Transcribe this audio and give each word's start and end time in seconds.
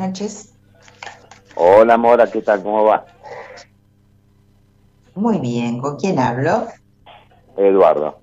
noches. 0.00 0.54
Hola 1.54 1.96
Mora, 1.96 2.30
¿qué 2.30 2.40
tal? 2.42 2.62
¿Cómo 2.62 2.84
va? 2.84 3.04
Muy 5.14 5.38
bien, 5.38 5.80
¿con 5.80 5.96
quién 5.96 6.18
hablo? 6.18 6.66
Eduardo. 7.56 8.20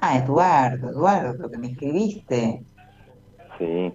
Ah, 0.00 0.16
Eduardo, 0.16 0.88
Eduardo, 0.88 1.34
lo 1.34 1.50
que 1.50 1.58
me 1.58 1.68
escribiste. 1.68 2.62
Sí. 3.58 3.92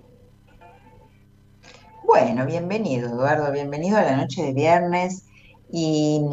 Bueno, 2.05 2.45
bienvenido, 2.45 3.09
Eduardo, 3.09 3.51
bienvenido 3.51 3.97
a 3.97 4.03
la 4.03 4.17
noche 4.17 4.43
de 4.43 4.53
viernes. 4.53 5.25
Y, 5.71 6.23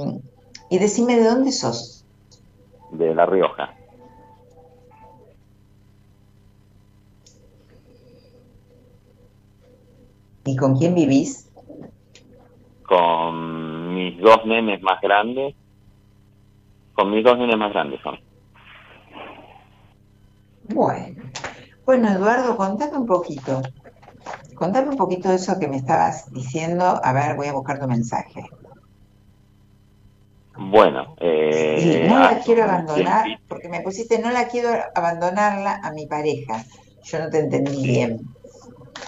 y 0.68 0.78
decime 0.78 1.16
de 1.16 1.24
dónde 1.24 1.52
sos. 1.52 2.04
De 2.90 3.14
La 3.14 3.24
Rioja. 3.24 3.74
¿Y 10.44 10.56
con 10.56 10.76
quién 10.76 10.94
vivís? 10.94 11.50
Con 12.86 13.94
mis 13.94 14.20
dos 14.20 14.44
nenes 14.44 14.82
más 14.82 15.00
grandes. 15.00 15.54
Con 16.94 17.10
mis 17.10 17.24
dos 17.24 17.38
nenes 17.38 17.56
más 17.56 17.72
grandes 17.72 18.00
son. 18.02 18.18
Bueno, 20.68 21.22
bueno 21.84 22.08
Eduardo, 22.08 22.56
contame 22.56 22.96
un 22.96 23.06
poquito. 23.06 23.62
Contame 24.54 24.90
un 24.90 24.96
poquito 24.96 25.28
de 25.28 25.36
eso 25.36 25.58
que 25.58 25.68
me 25.68 25.76
estabas 25.76 26.32
diciendo. 26.32 27.00
A 27.02 27.12
ver, 27.12 27.36
voy 27.36 27.48
a 27.48 27.52
buscar 27.52 27.80
tu 27.80 27.86
mensaje. 27.86 28.44
Bueno, 30.56 31.16
eh, 31.18 32.06
no 32.08 32.18
la 32.18 32.38
quiero 32.40 32.64
abandonar, 32.64 33.26
porque 33.48 33.68
me 33.68 33.80
pusiste, 33.80 34.18
no 34.18 34.30
la 34.30 34.48
quiero 34.48 34.68
abandonarla 34.94 35.80
a 35.82 35.92
mi 35.92 36.06
pareja. 36.06 36.64
Yo 37.04 37.18
no 37.18 37.30
te 37.30 37.40
entendí 37.40 37.82
bien. 37.82 38.20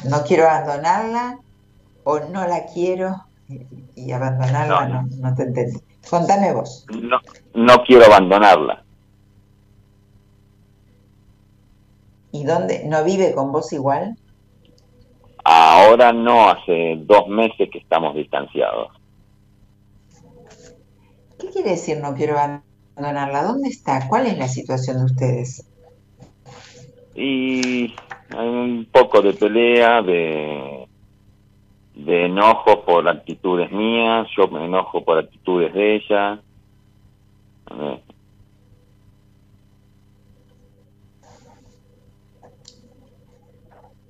No 0.09 0.23
quiero 0.25 0.49
abandonarla 0.49 1.39
o 2.05 2.21
no 2.21 2.47
la 2.47 2.67
quiero 2.67 3.25
y 3.95 4.13
abandonarla, 4.13 4.87
no, 4.89 5.09
no, 5.21 5.35
te 5.35 5.43
entendí. 5.45 5.81
Contame 6.09 6.53
vos. 6.53 6.87
No, 6.91 7.19
no 7.55 7.83
quiero 7.85 8.05
abandonarla. 8.07 8.85
¿Y 12.33 12.45
dónde? 12.45 12.85
¿No 12.85 13.05
vive 13.05 13.33
con 13.33 13.53
vos 13.53 13.73
igual? 13.73 14.17
Ahora 15.45 16.13
no, 16.13 16.51
hace 16.51 16.97
dos 16.99 17.29
meses 17.29 17.69
que 17.71 17.79
estamos 17.79 18.15
distanciados. 18.15 18.89
¿Qué 21.39 21.49
quiere 21.51 21.71
decir 21.71 21.99
no 22.01 22.15
quiero 22.15 22.39
abandonarla? 22.39 23.43
¿Dónde 23.43 23.69
está? 23.69 24.09
¿Cuál 24.09 24.27
es 24.27 24.39
la 24.39 24.49
situación 24.49 24.99
de 24.99 25.05
ustedes? 25.05 25.67
Y 27.15 27.95
hay 28.31 28.49
un 28.49 28.89
poco 28.91 29.23
de 29.23 29.35
pelea, 29.35 30.03
de, 30.03 30.89
de 31.95 32.27
enojo 32.27 32.85
por 32.85 33.09
actitudes 33.09 33.71
mías, 33.71 34.27
yo 34.37 34.49
me 34.49 34.65
enojo 34.65 35.05
por 35.05 35.19
actitudes 35.19 35.73
de 35.73 35.97
ella. 35.97 36.41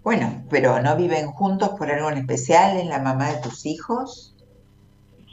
Bueno, 0.03 0.45
pero 0.51 0.81
¿no 0.83 0.97
viven 0.97 1.29
juntos 1.29 1.71
por 1.79 1.91
algo 1.91 2.11
en 2.11 2.19
especial? 2.19 2.77
¿Es 2.77 2.87
la 2.87 3.01
mamá 3.01 3.33
de 3.33 3.41
tus 3.43 3.65
hijos? 3.67 4.35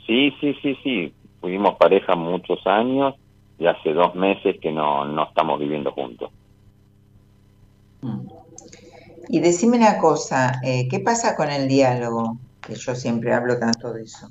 Sí, 0.06 0.34
sí, 0.40 0.56
sí, 0.62 0.78
sí. 0.84 1.14
Fuimos 1.40 1.76
pareja 1.76 2.16
muchos 2.16 2.66
años 2.66 3.16
y 3.58 3.68
hace 3.68 3.94
dos 3.94 4.16
meses 4.16 4.58
que 4.62 4.72
no, 4.72 5.06
no 5.06 5.24
estamos 5.24 5.60
viviendo 5.60 5.92
juntos. 5.92 6.32
Y 9.30 9.40
decime 9.40 9.78
una 9.78 9.98
cosa, 9.98 10.60
eh, 10.64 10.88
¿qué 10.90 11.00
pasa 11.00 11.36
con 11.36 11.50
el 11.50 11.68
diálogo? 11.68 12.38
Que 12.60 12.76
yo 12.76 12.96
siempre 12.96 13.34
hablo 13.34 13.58
tanto 13.58 13.94
de 13.94 14.04
eso. 14.04 14.30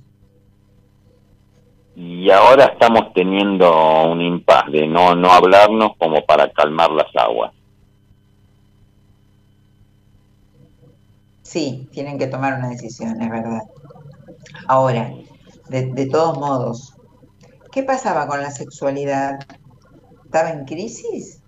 Y 1.97 2.31
ahora 2.31 2.67
estamos 2.67 3.13
teniendo 3.15 4.11
un 4.11 4.21
impas 4.21 4.71
de 4.71 4.87
no, 4.87 5.15
no 5.15 5.33
hablarnos 5.33 5.97
como 5.99 6.25
para 6.25 6.51
calmar 6.53 6.91
las 6.91 7.15
aguas. 7.17 7.53
Sí, 11.43 11.89
tienen 11.93 12.19
que 12.19 12.29
tomar 12.29 12.59
una 12.59 12.69
decisión, 12.69 13.21
es 13.21 13.31
verdad. 13.31 13.63
Ahora, 14.69 15.13
de, 15.69 15.87
de 15.93 16.07
todos 16.07 16.39
modos, 16.39 16.95
¿qué 17.73 17.83
pasaba 17.83 18.27
con 18.29 18.41
la 18.41 18.51
sexualidad? 18.51 19.41
¿Estaba 20.25 20.51
en 20.51 20.65
crisis? 20.65 21.43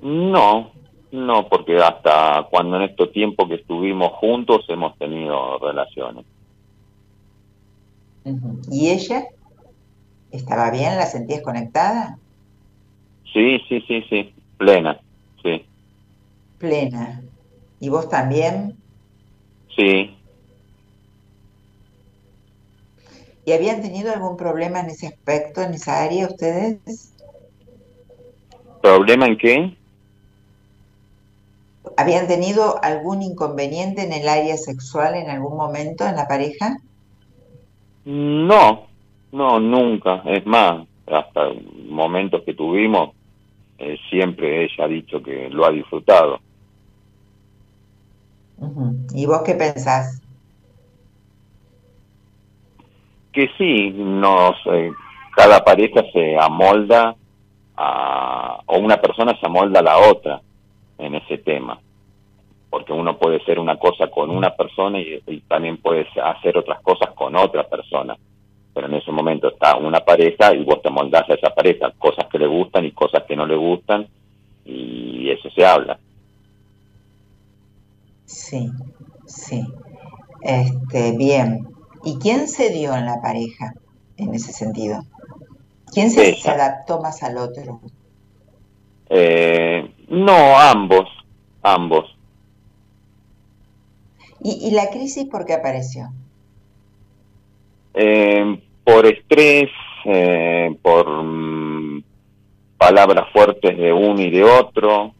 No, 0.00 0.72
no, 1.12 1.46
porque 1.48 1.76
hasta 1.76 2.48
cuando 2.50 2.76
en 2.76 2.82
estos 2.82 3.12
tiempos 3.12 3.46
que 3.48 3.56
estuvimos 3.56 4.12
juntos 4.14 4.64
hemos 4.68 4.96
tenido 4.96 5.58
relaciones. 5.58 6.24
¿Y 8.70 8.88
ella? 8.88 9.26
¿Estaba 10.30 10.70
bien? 10.70 10.96
¿La 10.96 11.04
sentías 11.04 11.42
conectada? 11.42 12.18
Sí, 13.30 13.60
sí, 13.68 13.82
sí, 13.86 14.02
sí, 14.08 14.34
plena, 14.56 14.98
sí. 15.42 15.64
Plena. 16.58 17.20
¿Y 17.78 17.90
vos 17.90 18.08
también? 18.08 18.76
Sí. 19.76 20.16
¿Y 23.44 23.52
habían 23.52 23.82
tenido 23.82 24.12
algún 24.12 24.38
problema 24.38 24.80
en 24.80 24.86
ese 24.86 25.08
aspecto, 25.08 25.60
en 25.60 25.74
esa 25.74 26.02
área 26.04 26.26
ustedes? 26.26 27.12
¿Problema 28.80 29.26
en 29.26 29.36
qué? 29.36 29.76
¿Habían 32.02 32.26
tenido 32.26 32.82
algún 32.82 33.22
inconveniente 33.22 34.02
en 34.04 34.12
el 34.12 34.28
área 34.28 34.56
sexual 34.56 35.14
en 35.14 35.30
algún 35.30 35.56
momento 35.56 36.04
en 36.04 36.16
la 36.16 36.26
pareja? 36.26 36.76
No, 38.04 38.86
no, 39.30 39.60
nunca. 39.60 40.20
Es 40.26 40.44
más, 40.44 40.84
hasta 41.06 41.50
momentos 41.88 42.42
que 42.44 42.54
tuvimos, 42.54 43.10
eh, 43.78 43.96
siempre 44.10 44.64
ella 44.64 44.84
ha 44.84 44.88
dicho 44.88 45.22
que 45.22 45.48
lo 45.50 45.64
ha 45.64 45.70
disfrutado. 45.70 46.40
¿Y 49.14 49.26
vos 49.26 49.42
qué 49.44 49.54
pensás? 49.54 50.20
Que 53.32 53.48
sí, 53.56 53.90
nos, 53.90 54.56
eh, 54.72 54.90
cada 55.36 55.64
pareja 55.64 56.02
se 56.12 56.36
amolda 56.36 57.14
a, 57.76 58.58
o 58.66 58.78
una 58.80 59.00
persona 59.00 59.38
se 59.38 59.46
amolda 59.46 59.78
a 59.78 59.84
la 59.84 59.98
otra 59.98 60.40
en 60.98 61.14
ese 61.14 61.38
tema. 61.38 61.78
Porque 62.72 62.94
uno 62.94 63.18
puede 63.18 63.44
ser 63.44 63.58
una 63.58 63.76
cosa 63.76 64.06
con 64.06 64.30
una 64.30 64.56
persona 64.56 64.98
y, 64.98 65.20
también 65.46 65.76
puedes 65.76 66.08
hacer 66.16 66.56
otras 66.56 66.80
cosas 66.80 67.10
con 67.14 67.36
otra 67.36 67.64
persona. 67.68 68.16
Pero 68.72 68.86
en 68.86 68.94
ese 68.94 69.12
momento 69.12 69.48
está 69.48 69.76
una 69.76 70.00
pareja 70.00 70.54
y 70.54 70.64
vos 70.64 70.80
te 70.80 70.88
moldás 70.88 71.28
a 71.28 71.34
esa 71.34 71.50
pareja, 71.50 71.92
cosas 71.98 72.26
que 72.32 72.38
le 72.38 72.46
gustan 72.46 72.86
y 72.86 72.92
cosas 72.92 73.24
que 73.24 73.36
no 73.36 73.44
le 73.44 73.56
gustan, 73.56 74.08
y 74.64 75.28
eso 75.28 75.50
se 75.50 75.66
habla. 75.66 75.98
Sí, 78.24 78.70
sí. 79.26 79.62
Este, 80.40 81.14
bien. 81.18 81.68
¿Y 82.06 82.18
quién 82.20 82.48
se 82.48 82.70
dio 82.70 82.96
en 82.96 83.04
la 83.04 83.20
pareja 83.20 83.74
en 84.16 84.34
ese 84.34 84.54
sentido? 84.54 85.04
¿Quién 85.92 86.10
se, 86.10 86.36
se 86.36 86.50
adaptó 86.50 87.02
más 87.02 87.22
al 87.22 87.36
otro? 87.36 87.82
Eh, 89.10 89.92
no, 90.08 90.58
ambos, 90.58 91.10
ambos. 91.62 92.11
¿Y, 94.40 94.68
¿Y, 94.68 94.70
la 94.72 94.90
crisis 94.90 95.26
por 95.26 95.44
qué 95.44 95.54
apareció? 95.54 96.10
Eh, 97.94 98.60
por 98.84 99.06
estrés, 99.06 99.70
eh, 100.04 100.76
por 100.82 101.22
mm, 101.22 102.02
palabras 102.78 103.26
fuertes 103.32 103.76
de 103.76 103.92
uno 103.92 104.20
y 104.20 104.30
de 104.30 104.44
otro. 104.44 105.14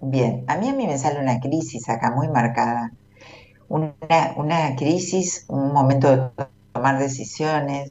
Bien, 0.00 0.44
a 0.46 0.56
mí 0.58 0.68
a 0.68 0.74
mí 0.74 0.86
me 0.86 0.98
sale 0.98 1.18
una 1.18 1.40
crisis 1.40 1.88
acá 1.88 2.12
muy 2.12 2.28
marcada. 2.28 2.92
Una, 3.68 4.34
una 4.36 4.76
crisis, 4.76 5.46
un 5.48 5.72
momento 5.72 6.14
de 6.14 6.46
tomar 6.72 6.98
decisiones 6.98 7.90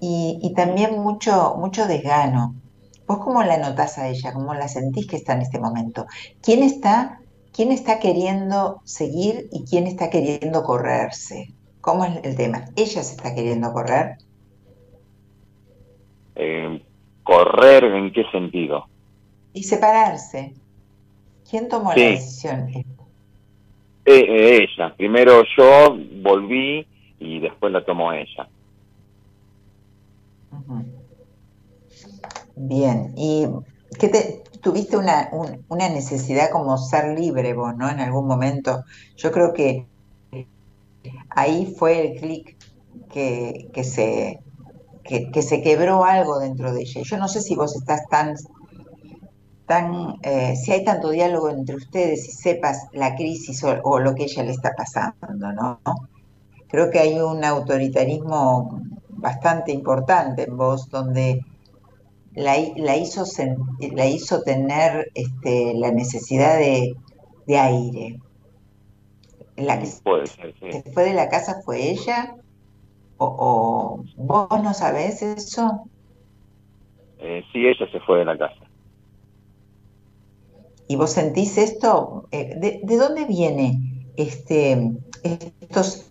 y, 0.00 0.38
y, 0.40 0.54
también 0.54 0.98
mucho, 0.98 1.56
mucho 1.58 1.86
desgano. 1.86 2.54
¿Vos 3.12 3.20
cómo 3.22 3.42
la 3.42 3.58
notás 3.58 3.98
a 3.98 4.08
ella? 4.08 4.32
¿Cómo 4.32 4.54
la 4.54 4.68
sentís 4.68 5.06
que 5.06 5.16
está 5.16 5.34
en 5.34 5.42
este 5.42 5.60
momento? 5.60 6.06
¿Quién 6.40 6.62
está, 6.62 7.20
quién 7.52 7.70
está 7.70 7.98
queriendo 7.98 8.80
seguir 8.84 9.48
y 9.52 9.66
quién 9.66 9.86
está 9.86 10.08
queriendo 10.08 10.62
correrse? 10.62 11.48
¿Cómo 11.82 12.06
es 12.06 12.24
el 12.24 12.36
tema? 12.36 12.64
¿Ella 12.74 13.02
se 13.02 13.16
está 13.16 13.34
queriendo 13.34 13.70
correr? 13.70 14.16
Eh, 16.36 16.82
¿Correr 17.22 17.84
en 17.84 18.14
qué 18.14 18.24
sentido? 18.32 18.86
Y 19.52 19.64
separarse. 19.64 20.54
¿Quién 21.50 21.68
tomó 21.68 21.92
Sí. 21.92 22.00
la 22.00 22.10
decisión? 22.12 22.68
Eh, 22.70 22.84
eh, 24.06 24.66
ella. 24.66 24.94
Primero 24.96 25.42
yo 25.58 25.98
volví 26.22 26.86
y 27.20 27.40
después 27.40 27.70
la 27.74 27.84
tomó 27.84 28.10
ella. 28.14 28.48
Ujú. 30.50 31.01
Bien, 32.64 33.12
y 33.16 33.48
¿qué 33.98 34.08
te, 34.08 34.44
tuviste 34.60 34.96
una, 34.96 35.30
una 35.68 35.88
necesidad 35.88 36.50
como 36.50 36.78
ser 36.78 37.18
libre 37.18 37.54
vos, 37.54 37.76
¿no? 37.76 37.90
En 37.90 37.98
algún 37.98 38.28
momento. 38.28 38.84
Yo 39.16 39.32
creo 39.32 39.52
que 39.52 39.88
ahí 41.30 41.74
fue 41.76 42.06
el 42.06 42.20
clic 42.20 42.56
que, 43.12 43.68
que, 43.72 43.82
se, 43.82 44.38
que, 45.02 45.42
se 45.42 45.60
quebró 45.60 46.04
algo 46.04 46.38
dentro 46.38 46.72
de 46.72 46.82
ella. 46.82 47.02
Yo 47.02 47.18
no 47.18 47.26
sé 47.26 47.40
si 47.40 47.56
vos 47.56 47.74
estás 47.74 48.06
tan, 48.08 48.36
tan 49.66 50.14
eh, 50.22 50.54
si 50.54 50.70
hay 50.70 50.84
tanto 50.84 51.10
diálogo 51.10 51.50
entre 51.50 51.74
ustedes 51.74 52.28
y 52.28 52.30
sepas 52.30 52.86
la 52.92 53.16
crisis 53.16 53.64
o, 53.64 53.98
lo 53.98 54.14
que 54.14 54.24
ella 54.24 54.44
le 54.44 54.52
está 54.52 54.70
pasando, 54.76 55.52
¿no? 55.52 55.80
Creo 56.68 56.90
que 56.90 57.00
hay 57.00 57.18
un 57.18 57.44
autoritarismo 57.44 58.80
bastante 59.08 59.72
importante 59.72 60.44
en 60.44 60.56
vos 60.56 60.88
donde 60.88 61.44
la, 62.34 62.56
la 62.76 62.96
hizo, 62.96 63.24
la 63.92 64.06
hizo 64.06 64.42
tener 64.42 65.10
este, 65.14 65.74
la 65.74 65.92
necesidad 65.92 66.58
de, 66.58 66.94
de 67.46 67.58
aire. 67.58 68.20
La 69.56 69.78
que 69.78 69.86
se 69.86 70.82
fue 70.92 71.04
de 71.04 71.14
la 71.14 71.28
casa 71.28 71.60
fue 71.64 71.90
ella 71.90 72.36
o, 73.18 74.04
vos 74.16 74.62
no 74.62 74.74
sabés 74.74 75.22
eso? 75.22 75.84
Eh, 77.18 77.42
sí, 77.52 77.66
ella 77.66 77.90
se 77.90 78.00
fue 78.00 78.20
de 78.20 78.24
la 78.24 78.36
casa. 78.36 78.60
¿Y 80.88 80.96
vos 80.96 81.12
sentís 81.12 81.56
esto? 81.56 82.26
Eh, 82.32 82.80
¿de, 82.82 82.96
dónde 82.96 83.24
viene 83.24 83.78
este, 84.16 84.92
estos, 85.22 86.10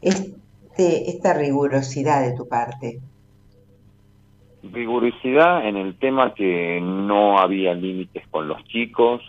este, 0.00 1.10
esta 1.10 1.34
rigurosidad 1.34 2.22
de 2.22 2.32
tu 2.36 2.46
parte? 2.46 3.00
Rigurosidad 4.62 5.66
en 5.66 5.76
el 5.76 5.94
tema 5.94 6.34
que 6.34 6.80
no 6.82 7.38
había 7.38 7.72
límites 7.74 8.26
con 8.28 8.46
los 8.46 8.62
chicos, 8.64 9.22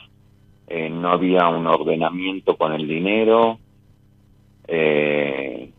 eh, 0.67 0.89
no 0.89 1.09
había 1.09 1.47
un 1.47 1.67
ordenamiento 1.67 2.57
con 2.57 2.73
el 2.73 2.87
dinero, 2.87 3.59
eh, 4.67 5.69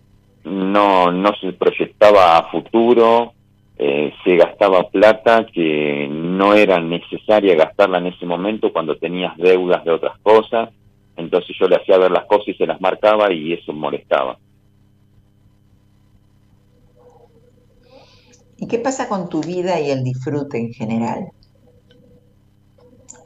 no, 0.44 1.12
no 1.12 1.31
se 1.40 1.52
proyectaba 1.52 2.38
a 2.38 2.50
futuro, 2.50 3.34
eh, 3.76 4.12
se 4.25 4.37
gastaba 4.37 4.88
plata 4.88 5.46
que 5.46 6.08
no 6.10 6.55
era 6.55 6.81
necesaria 6.81 7.55
gastarla 7.55 7.98
en 7.98 8.06
ese 8.06 8.25
momento 8.25 8.72
cuando 8.72 8.96
tenías 8.96 9.37
deudas 9.37 9.84
de 9.84 9.90
otras 9.90 10.19
cosas, 10.20 10.70
entonces 11.16 11.56
yo 11.58 11.69
le 11.69 11.76
hacía 11.76 11.98
ver 11.98 12.10
las 12.10 12.25
cosas 12.25 12.48
y 12.48 12.55
se 12.55 12.66
las 12.66 12.81
marcaba 12.81 13.32
y 13.32 13.52
eso 13.52 13.72
molestaba. 13.72 14.38
Qué 18.72 18.78
pasa 18.78 19.06
con 19.06 19.28
tu 19.28 19.42
vida 19.42 19.78
y 19.80 19.90
el 19.90 20.02
disfrute 20.02 20.56
en 20.56 20.72
general? 20.72 21.30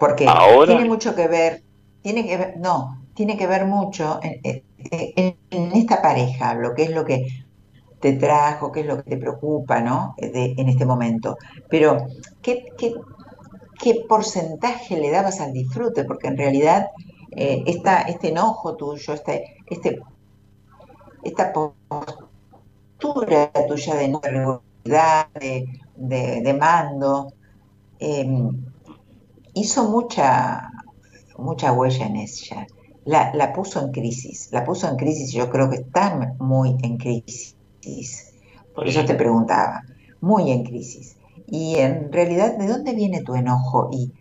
Porque 0.00 0.26
tiene 0.66 0.86
mucho 0.86 1.14
que 1.14 1.28
ver, 1.28 1.62
tiene 2.02 2.26
que 2.26 2.36
ver, 2.36 2.56
no, 2.58 3.00
tiene 3.14 3.36
que 3.36 3.46
ver 3.46 3.64
mucho 3.64 4.18
en, 4.24 4.64
en, 4.80 5.72
esta 5.72 6.02
pareja, 6.02 6.54
lo 6.54 6.74
que 6.74 6.82
es 6.82 6.90
lo 6.90 7.04
que 7.04 7.28
te 8.00 8.14
trajo, 8.14 8.72
qué 8.72 8.80
es 8.80 8.86
lo 8.86 8.96
que 8.96 9.10
te 9.10 9.16
preocupa, 9.18 9.80
¿no? 9.80 10.16
en 10.18 10.68
este 10.68 10.84
momento. 10.84 11.36
Pero, 11.70 12.08
¿qué, 12.42 12.66
qué, 12.76 13.94
porcentaje 14.08 14.98
le 14.98 15.12
dabas 15.12 15.40
al 15.40 15.52
disfrute? 15.52 16.02
Porque 16.02 16.26
en 16.26 16.38
realidad 16.38 16.88
eh, 17.30 17.62
este 18.08 18.30
enojo 18.30 18.74
tuyo, 18.74 19.14
este, 19.14 19.58
este, 19.68 20.00
esta 21.22 21.52
postura 21.52 23.52
tuya 23.68 23.94
de 23.94 24.08
no 24.08 24.65
de, 24.88 25.66
de, 25.96 26.54
mando, 26.54 27.32
em, 27.98 28.50
hizo 29.54 29.90
mucha, 29.90 30.70
mucha 31.38 31.72
huella 31.72 32.06
en 32.06 32.16
ella 32.16 32.66
la, 33.06 33.32
la 33.34 33.52
puso 33.52 33.80
en 33.80 33.92
crisis, 33.92 34.48
la 34.50 34.64
puso 34.64 34.88
en 34.88 34.96
crisis, 34.96 35.32
yo 35.32 35.48
creo 35.48 35.70
que 35.70 35.76
está 35.76 36.34
muy 36.40 36.76
en 36.82 36.98
crisis, 36.98 37.56
por 38.74 38.86
eso 38.88 39.04
te 39.04 39.14
preguntaba, 39.14 39.82
muy 40.20 40.50
en 40.50 40.64
crisis. 40.64 41.16
Y 41.46 41.76
en 41.76 42.12
realidad, 42.12 42.58
¿de 42.58 42.66
dónde 42.66 42.94
viene 42.94 43.22
tu 43.22 43.36
enojo 43.36 43.90
y, 43.92 44.12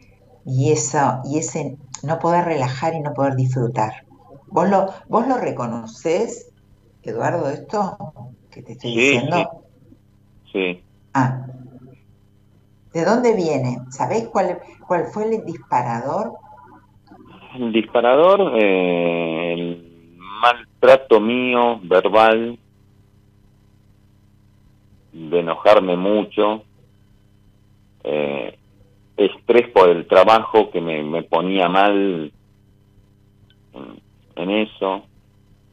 y, 0.45 0.71
eso, 0.71 1.19
y 1.25 1.39
ese 1.39 1.77
no 2.03 2.19
poder 2.19 2.45
relajar 2.45 2.93
y 2.93 2.99
no 2.99 3.13
poder 3.13 3.35
disfrutar? 3.35 4.05
¿Vos 4.47 4.69
lo, 4.69 4.85
vos 5.09 5.27
lo 5.27 5.37
reconoces, 5.37 6.51
Eduardo, 7.01 7.49
esto 7.49 7.97
que 8.51 8.61
te 8.61 8.73
estoy 8.73 8.95
diciendo? 8.95 9.64
Sí. 10.55 10.81
Ah. 11.13 11.45
¿De 12.93 13.03
dónde 13.03 13.35
viene? 13.35 13.79
¿Sabés 13.89 14.29
cuál, 14.29 14.57
cuál 14.87 15.07
fue 15.07 15.25
el 15.25 15.43
disparador 15.43 16.37
el 17.55 17.71
disparador, 17.71 18.51
eh, 18.55 19.53
el 19.53 20.17
maltrato 20.17 21.19
mío, 21.19 21.79
verbal, 21.83 22.59
de 25.13 25.39
enojarme 25.39 25.95
mucho, 25.95 26.63
eh, 28.03 28.57
estrés 29.15 29.69
por 29.69 29.89
el 29.89 30.05
trabajo 30.07 30.69
que 30.69 30.81
me, 30.81 31.23
ponía 31.23 31.69
mal 31.69 32.31
en, 34.35 34.49
eso, 34.51 35.05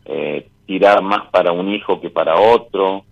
eh, 0.04 0.48
tirar 0.66 1.02
más 1.02 1.28
para 1.30 1.50
un 1.52 1.68
hijo 1.68 2.00
que 2.00 2.10
para 2.10 2.38
otro. 2.38 3.04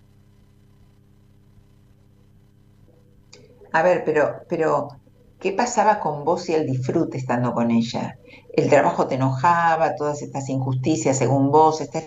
A 3.71 3.83
ver, 3.83 4.03
pero, 4.03 4.41
pero 4.49 4.89
¿Qué 5.41 5.53
pasaba 5.53 5.99
con 5.99 6.23
vos 6.23 6.47
y 6.49 6.53
el 6.53 6.67
disfrute 6.67 7.17
estando 7.17 7.51
con 7.53 7.71
ella? 7.71 8.19
El 8.53 8.69
trabajo 8.69 9.07
te 9.07 9.15
enojaba, 9.15 9.95
todas 9.95 10.21
estas 10.21 10.47
injusticias 10.49 11.17
según 11.17 11.49
vos, 11.49 11.81
esta 11.81 11.99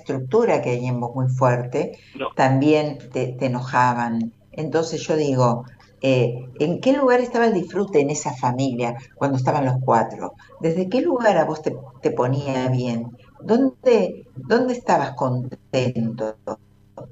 estructura 0.00 0.60
que 0.60 0.70
hay 0.70 0.86
en 0.86 0.98
vos 0.98 1.14
muy 1.14 1.28
fuerte, 1.28 1.92
también 2.34 2.98
te, 3.12 3.36
enojaban. 3.38 4.32
Entonces 4.50 5.00
yo 5.06 5.14
digo, 5.14 5.64
eh, 6.00 6.34
¿en 6.58 6.80
qué 6.80 6.92
lugar 6.92 7.20
estaba 7.20 7.46
el 7.46 7.54
disfrute 7.54 8.00
en 8.00 8.10
esa 8.10 8.34
familia 8.34 8.96
cuando 9.14 9.36
estaban 9.36 9.64
los 9.64 9.76
cuatro? 9.84 10.32
¿Desde 10.60 10.88
qué 10.88 11.02
lugar 11.02 11.38
a 11.38 11.44
vos 11.44 11.62
te, 11.62 11.76
te 12.02 12.10
ponía 12.10 12.66
bien? 12.68 13.16
¿Dónde, 13.40 14.26
¿Dónde 14.34 14.72
estabas 14.72 15.12
contento, 15.12 16.34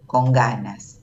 con 0.06 0.32
ganas? 0.32 1.00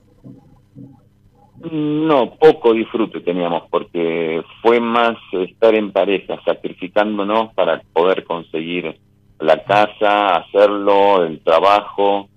No, 1.60 2.36
poco 2.36 2.74
disfrute 2.74 3.20
teníamos 3.22 3.64
porque 3.72 4.44
fue 4.62 4.80
más 4.80 5.18
estar 5.32 5.74
en 5.74 5.92
pareja, 5.92 6.40
sacrificándonos 6.46 7.54
para 7.54 7.82
poder 7.94 8.24
conseguir 8.26 9.00
la 9.40 9.64
casa, 9.64 10.36
hacerlo, 10.36 11.24
el 11.24 11.40
trabajo 11.40 12.30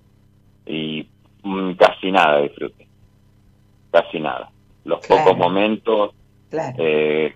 y 0.65 1.07
mm, 1.43 1.73
casi 1.73 2.11
nada 2.11 2.41
disfrute, 2.41 2.87
casi 3.91 4.19
nada. 4.19 4.49
Los 4.85 5.05
pocos 5.05 5.37
momentos, 5.37 6.11
eh, 6.79 7.35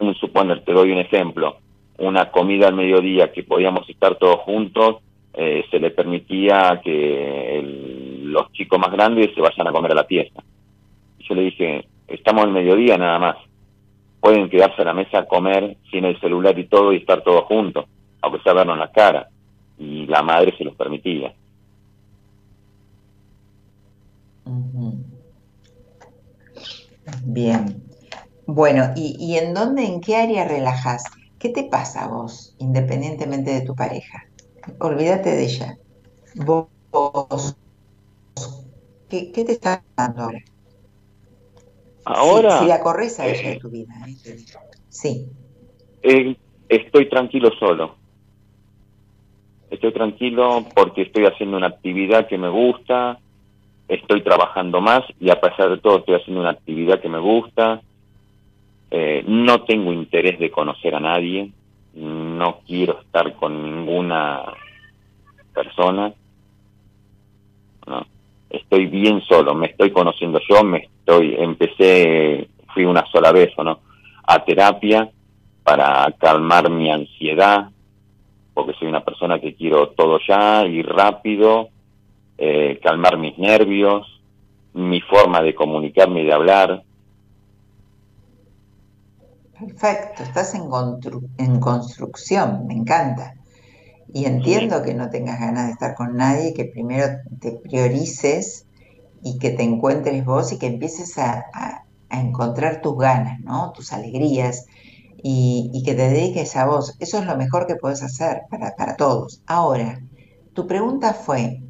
un 0.00 0.14
suponer, 0.16 0.64
te 0.64 0.72
doy 0.72 0.90
un 0.90 0.98
ejemplo, 0.98 1.58
una 1.98 2.32
comida 2.32 2.66
al 2.66 2.74
mediodía 2.74 3.30
que 3.30 3.44
podíamos 3.44 3.88
estar 3.88 4.16
todos 4.16 4.40
juntos, 4.40 4.96
eh, 5.34 5.64
se 5.70 5.78
le 5.78 5.92
permitía 5.92 6.80
que 6.82 8.20
los 8.24 8.50
chicos 8.50 8.80
más 8.80 8.90
grandes 8.90 9.32
se 9.32 9.40
vayan 9.40 9.68
a 9.68 9.72
comer 9.72 9.92
a 9.92 9.96
la 9.96 10.04
fiesta 10.04 10.42
yo 11.28 11.34
le 11.34 11.42
dije, 11.42 11.88
estamos 12.08 12.44
al 12.44 12.52
mediodía 12.52 12.96
nada 12.96 13.18
más. 13.18 13.36
Pueden 14.20 14.50
quedarse 14.50 14.82
a 14.82 14.84
la 14.84 14.94
mesa 14.94 15.20
a 15.20 15.26
comer 15.26 15.76
sin 15.90 16.04
el 16.04 16.20
celular 16.20 16.58
y 16.58 16.66
todo 16.66 16.92
y 16.92 16.98
estar 16.98 17.22
todos 17.22 17.44
juntos, 17.44 17.86
aunque 18.20 18.42
sea 18.42 18.52
vernos 18.52 18.78
la 18.78 18.90
cara. 18.90 19.28
Y 19.78 20.06
la 20.06 20.22
madre 20.22 20.54
se 20.58 20.64
los 20.64 20.76
permitía. 20.76 21.32
Bien. 27.24 27.82
Bueno, 28.46 28.92
¿y, 28.96 29.16
¿y 29.18 29.38
en 29.38 29.54
dónde, 29.54 29.84
en 29.84 30.00
qué 30.00 30.16
área 30.16 30.46
relajas? 30.46 31.04
¿Qué 31.38 31.48
te 31.48 31.64
pasa 31.64 32.04
a 32.04 32.08
vos, 32.08 32.54
independientemente 32.58 33.52
de 33.52 33.62
tu 33.62 33.74
pareja? 33.74 34.24
Olvídate 34.78 35.30
de 35.30 35.44
ella. 35.44 35.78
Vos, 36.34 36.66
¿qué, 39.08 39.32
qué 39.32 39.44
te 39.44 39.52
está 39.52 39.82
dando 39.96 40.22
ahora? 40.24 40.40
Ahora. 42.04 42.60
Si, 42.60 42.66
la 42.66 42.80
corres 42.80 43.18
a 43.20 43.26
ella 43.28 43.50
de 43.50 43.56
tu 43.56 43.70
vida. 43.70 43.92
¿eh? 44.06 44.36
Sí. 44.88 45.26
Eh, 46.02 46.36
estoy 46.68 47.08
tranquilo 47.08 47.50
solo. 47.58 47.96
Estoy 49.70 49.92
tranquilo 49.92 50.64
porque 50.74 51.02
estoy 51.02 51.26
haciendo 51.26 51.56
una 51.56 51.68
actividad 51.68 52.26
que 52.26 52.38
me 52.38 52.48
gusta, 52.48 53.20
estoy 53.86 54.22
trabajando 54.22 54.80
más 54.80 55.02
y 55.20 55.30
a 55.30 55.40
pesar 55.40 55.70
de 55.70 55.78
todo 55.78 55.98
estoy 55.98 56.16
haciendo 56.16 56.40
una 56.40 56.50
actividad 56.50 57.00
que 57.00 57.08
me 57.08 57.20
gusta. 57.20 57.80
Eh, 58.90 59.22
no 59.28 59.62
tengo 59.64 59.92
interés 59.92 60.40
de 60.40 60.50
conocer 60.50 60.94
a 60.96 61.00
nadie, 61.00 61.52
no 61.94 62.60
quiero 62.66 63.00
estar 63.00 63.34
con 63.36 63.62
ninguna 63.62 64.42
persona. 65.54 66.12
No 67.86 68.06
estoy 68.50 68.86
bien 68.86 69.22
solo, 69.22 69.54
me 69.54 69.68
estoy 69.68 69.92
conociendo 69.92 70.40
yo, 70.48 70.62
me 70.64 70.78
estoy, 70.78 71.36
empecé, 71.38 72.48
fui 72.74 72.84
una 72.84 73.04
sola 73.10 73.32
vez 73.32 73.50
o 73.56 73.64
no, 73.64 73.80
a 74.26 74.44
terapia 74.44 75.08
para 75.62 76.12
calmar 76.18 76.68
mi 76.70 76.90
ansiedad, 76.90 77.70
porque 78.52 78.74
soy 78.74 78.88
una 78.88 79.04
persona 79.04 79.38
que 79.38 79.54
quiero 79.54 79.90
todo 79.90 80.18
ya 80.26 80.66
y 80.66 80.82
rápido, 80.82 81.68
eh, 82.38 82.80
calmar 82.82 83.18
mis 83.18 83.38
nervios, 83.38 84.20
mi 84.74 85.00
forma 85.00 85.40
de 85.42 85.54
comunicarme 85.54 86.22
y 86.22 86.26
de 86.26 86.32
hablar. 86.32 86.82
Perfecto, 89.58 90.22
estás 90.22 90.54
en, 90.54 90.62
en 91.38 91.60
construcción, 91.60 92.66
me 92.66 92.74
encanta. 92.74 93.34
Y 94.12 94.24
entiendo 94.24 94.82
que 94.82 94.94
no 94.94 95.10
tengas 95.10 95.40
ganas 95.40 95.66
de 95.66 95.72
estar 95.72 95.94
con 95.94 96.16
nadie, 96.16 96.54
que 96.54 96.64
primero 96.64 97.06
te 97.40 97.52
priorices 97.52 98.66
y 99.22 99.38
que 99.38 99.50
te 99.50 99.62
encuentres 99.62 100.24
vos 100.24 100.52
y 100.52 100.58
que 100.58 100.66
empieces 100.66 101.18
a, 101.18 101.84
encontrar 102.12 102.80
tus 102.80 102.98
ganas, 102.98 103.38
¿no? 103.40 103.70
Tus 103.72 103.92
alegrías 103.92 104.66
y, 105.22 105.82
que 105.84 105.94
te 105.94 106.08
dediques 106.08 106.56
a 106.56 106.66
vos. 106.66 106.96
Eso 106.98 107.18
es 107.18 107.26
lo 107.26 107.36
mejor 107.36 107.68
que 107.68 107.76
puedes 107.76 108.02
hacer 108.02 108.42
para, 108.50 108.74
para 108.74 108.96
todos. 108.96 109.42
Ahora, 109.46 110.00
tu 110.52 110.66
pregunta 110.66 111.14
fue, 111.14 111.62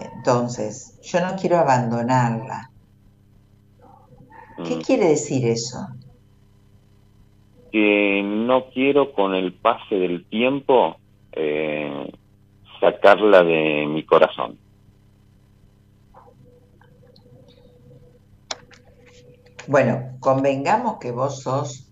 entonces, 0.00 0.98
yo 1.02 1.20
no 1.20 1.36
quiero 1.36 1.58
abandonarla. 1.58 2.72
¿Qué 4.64 4.76
mm. 4.76 4.80
quiere 4.80 5.08
decir 5.08 5.46
eso? 5.46 5.78
Que 7.70 8.22
no 8.24 8.70
quiero 8.70 9.12
con 9.12 9.34
el 9.34 9.52
pase 9.52 9.94
del 9.94 10.26
tiempo 10.26 10.96
eh, 11.36 12.12
sacarla 12.80 13.42
de 13.42 13.86
mi 13.88 14.04
corazón. 14.04 14.58
Bueno, 19.66 20.16
convengamos 20.20 20.98
que 20.98 21.10
vos 21.10 21.40
sos, 21.42 21.90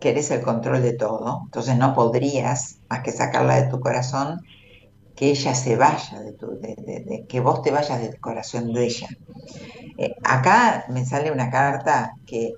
querés 0.00 0.30
el 0.32 0.42
control 0.42 0.82
de 0.82 0.94
todo, 0.94 1.42
entonces 1.44 1.76
no 1.76 1.94
podrías 1.94 2.80
más 2.90 3.02
que 3.02 3.12
sacarla 3.12 3.62
de 3.62 3.70
tu 3.70 3.78
corazón, 3.78 4.40
que 5.14 5.30
ella 5.30 5.54
se 5.54 5.76
vaya, 5.76 6.20
de, 6.20 6.32
tu, 6.32 6.58
que 7.28 7.40
vos 7.40 7.62
te 7.62 7.70
vayas 7.70 8.00
del 8.00 8.18
corazón 8.20 8.72
de 8.72 8.86
ella. 8.86 9.08
Eh, 9.96 10.14
acá 10.22 10.86
me 10.88 11.04
sale 11.04 11.30
una 11.32 11.50
carta 11.50 12.12
que 12.26 12.54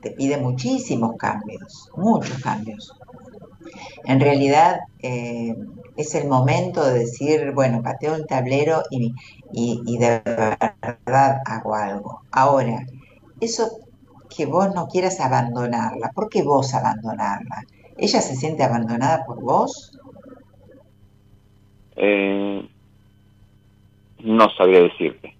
te 0.00 0.12
pide 0.12 0.38
muchísimos 0.38 1.16
cambios, 1.16 1.90
muchos 1.96 2.38
cambios. 2.42 2.94
En 4.04 4.20
realidad 4.20 4.80
eh, 5.00 5.54
es 5.96 6.14
el 6.14 6.28
momento 6.28 6.84
de 6.84 7.00
decir, 7.00 7.52
bueno, 7.52 7.82
pateo 7.82 8.14
el 8.14 8.26
tablero 8.26 8.82
y, 8.90 9.14
y 9.52 9.98
de 9.98 10.22
verdad 10.24 11.42
hago 11.44 11.74
algo. 11.74 12.20
Ahora, 12.30 12.86
eso 13.40 13.80
que 14.34 14.46
vos 14.46 14.74
no 14.74 14.88
quieras 14.88 15.20
abandonarla, 15.20 16.10
¿por 16.14 16.28
qué 16.28 16.42
vos 16.42 16.74
abandonarla? 16.74 17.64
¿Ella 17.96 18.20
se 18.20 18.36
siente 18.36 18.62
abandonada 18.62 19.24
por 19.24 19.40
vos? 19.40 19.98
Eh, 21.96 22.68
no 24.20 24.50
sabría 24.56 24.82
decirte. 24.82 25.34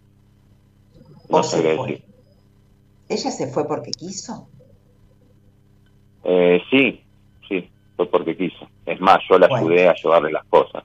No 1.28 1.42
sabría 1.42 1.80
decirte. 1.80 2.04
¿Ella 3.08 3.30
se 3.30 3.46
fue 3.46 3.66
porque 3.66 3.90
quiso? 3.92 4.48
Eh, 6.24 6.60
sí, 6.70 7.04
fue 7.98 8.08
porque 8.08 8.36
quiso. 8.36 8.66
Es 8.86 9.00
más, 9.00 9.18
yo 9.28 9.38
la 9.38 9.48
ayudé 9.54 9.88
a 9.88 9.94
llevarle 9.94 10.30
las 10.32 10.44
cosas. 10.44 10.84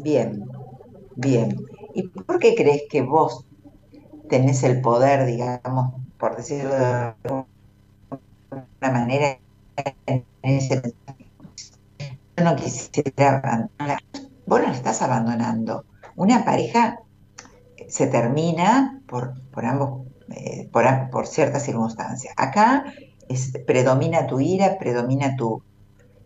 Bien, 0.00 0.48
bien. 1.16 1.56
¿Y 1.94 2.04
por 2.04 2.38
qué 2.38 2.54
crees 2.54 2.84
que 2.88 3.02
vos 3.02 3.44
tenés 4.28 4.62
el 4.62 4.80
poder, 4.80 5.26
digamos, 5.26 5.94
por 6.16 6.36
decirlo 6.36 6.70
de 6.70 7.14
alguna 7.24 7.46
manera, 8.80 9.38
en 10.06 10.24
ese 10.42 10.80
yo 12.36 12.44
no 12.44 12.56
quisiera 12.56 13.38
abandonar. 13.38 13.98
Vos 14.46 14.60
no 14.60 14.68
la 14.68 14.72
estás 14.72 15.02
abandonando. 15.02 15.84
Una 16.16 16.44
pareja 16.44 17.00
se 17.88 18.06
termina 18.06 19.00
por, 19.06 19.34
por 19.50 19.66
ambos, 19.66 20.06
eh, 20.30 20.68
por, 20.72 20.84
por, 21.10 21.26
ciertas 21.26 21.64
circunstancias. 21.64 22.32
Acá 22.36 22.84
es, 23.28 23.52
predomina 23.66 24.26
tu 24.26 24.40
ira, 24.40 24.78
predomina 24.78 25.36
tu 25.36 25.62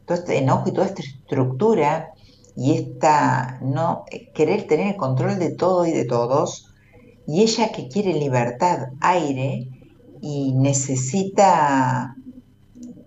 todo 0.07 0.19
este 0.19 0.39
enojo 0.39 0.69
y 0.69 0.73
toda 0.73 0.87
esta 0.87 1.03
estructura 1.03 2.13
y 2.57 2.75
esta 2.75 3.59
no 3.63 4.05
querer 4.35 4.67
tener 4.67 4.89
el 4.89 4.97
control 4.97 5.39
de 5.39 5.51
todo 5.55 5.87
y 5.87 5.93
de 5.93 6.05
todos 6.05 6.75
y 7.27 7.43
ella 7.43 7.73
que 7.73 7.89
quiere 7.89 8.15
libertad, 8.15 8.89
aire 9.01 9.69
y 10.21 10.53
necesita 10.53 12.17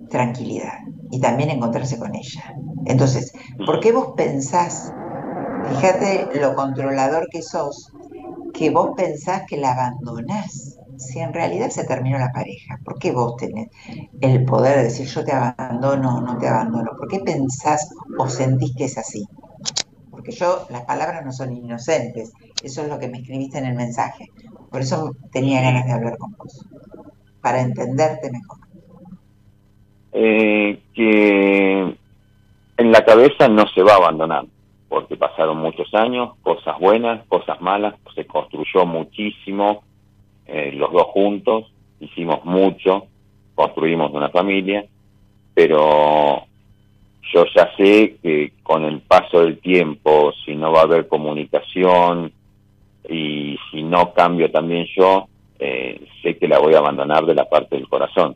tranquilidad 0.09 0.79
y 1.11 1.19
también 1.19 1.49
encontrarse 1.49 1.97
con 1.97 2.15
ella. 2.15 2.55
Entonces, 2.85 3.31
¿por 3.65 3.79
qué 3.79 3.91
vos 3.91 4.13
pensás, 4.15 4.91
fíjate 5.69 6.39
lo 6.39 6.55
controlador 6.55 7.27
que 7.29 7.41
sos, 7.41 7.91
que 8.53 8.69
vos 8.69 8.91
pensás 8.95 9.43
que 9.47 9.57
la 9.57 9.71
abandonás? 9.71 10.77
Si 10.97 11.19
en 11.19 11.33
realidad 11.33 11.69
se 11.69 11.85
terminó 11.85 12.17
la 12.17 12.31
pareja, 12.31 12.79
¿por 12.83 12.97
qué 12.97 13.11
vos 13.11 13.37
tenés 13.37 13.69
el 14.19 14.45
poder 14.45 14.77
de 14.77 14.83
decir 14.85 15.07
yo 15.07 15.23
te 15.23 15.31
abandono 15.31 16.17
o 16.17 16.21
no 16.21 16.37
te 16.37 16.47
abandono? 16.47 16.91
¿Por 16.97 17.07
qué 17.07 17.19
pensás 17.19 17.93
o 18.17 18.27
sentís 18.27 18.75
que 18.75 18.85
es 18.85 18.97
así? 18.97 19.25
Porque 20.09 20.31
yo, 20.31 20.65
las 20.71 20.83
palabras 20.85 21.23
no 21.23 21.31
son 21.31 21.55
inocentes, 21.55 22.33
eso 22.63 22.81
es 22.81 22.89
lo 22.89 22.97
que 22.97 23.07
me 23.07 23.19
escribiste 23.19 23.59
en 23.59 23.65
el 23.65 23.75
mensaje. 23.75 24.25
Por 24.71 24.81
eso 24.81 25.15
tenía 25.31 25.61
ganas 25.61 25.85
de 25.85 25.91
hablar 25.93 26.17
con 26.17 26.33
vos, 26.33 26.65
para 27.41 27.61
entenderte 27.61 28.31
mejor. 28.31 28.57
Eh, 30.13 30.81
que 30.95 31.95
en 32.77 32.91
la 32.91 33.05
cabeza 33.05 33.47
no 33.47 33.67
se 33.67 33.83
va 33.83 33.93
a 33.93 33.97
abandonar, 33.97 34.45
porque 34.89 35.15
pasaron 35.15 35.57
muchos 35.57 35.93
años, 35.93 36.35
cosas 36.41 36.79
buenas, 36.79 37.23
cosas 37.27 37.61
malas, 37.61 37.93
se 38.15 38.25
construyó 38.25 38.85
muchísimo, 38.85 39.83
eh, 40.47 40.71
los 40.73 40.91
dos 40.91 41.07
juntos, 41.07 41.71
hicimos 41.99 42.43
mucho, 42.45 43.07
construimos 43.55 44.11
una 44.13 44.29
familia, 44.29 44.85
pero 45.53 46.43
yo 47.33 47.45
ya 47.55 47.75
sé 47.75 48.17
que 48.21 48.53
con 48.63 48.83
el 48.85 49.01
paso 49.01 49.41
del 49.41 49.59
tiempo, 49.59 50.31
si 50.45 50.55
no 50.55 50.71
va 50.71 50.81
a 50.81 50.83
haber 50.83 51.07
comunicación, 51.07 52.31
y 53.09 53.57
si 53.71 53.83
no 53.83 54.13
cambio 54.13 54.51
también 54.51 54.85
yo, 54.95 55.27
eh, 55.59 56.07
sé 56.21 56.37
que 56.37 56.47
la 56.47 56.59
voy 56.59 56.73
a 56.73 56.79
abandonar 56.79 57.25
de 57.25 57.35
la 57.35 57.47
parte 57.47 57.75
del 57.75 57.87
corazón. 57.87 58.35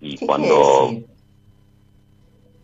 Y 0.00 0.16
cuando 0.18 0.90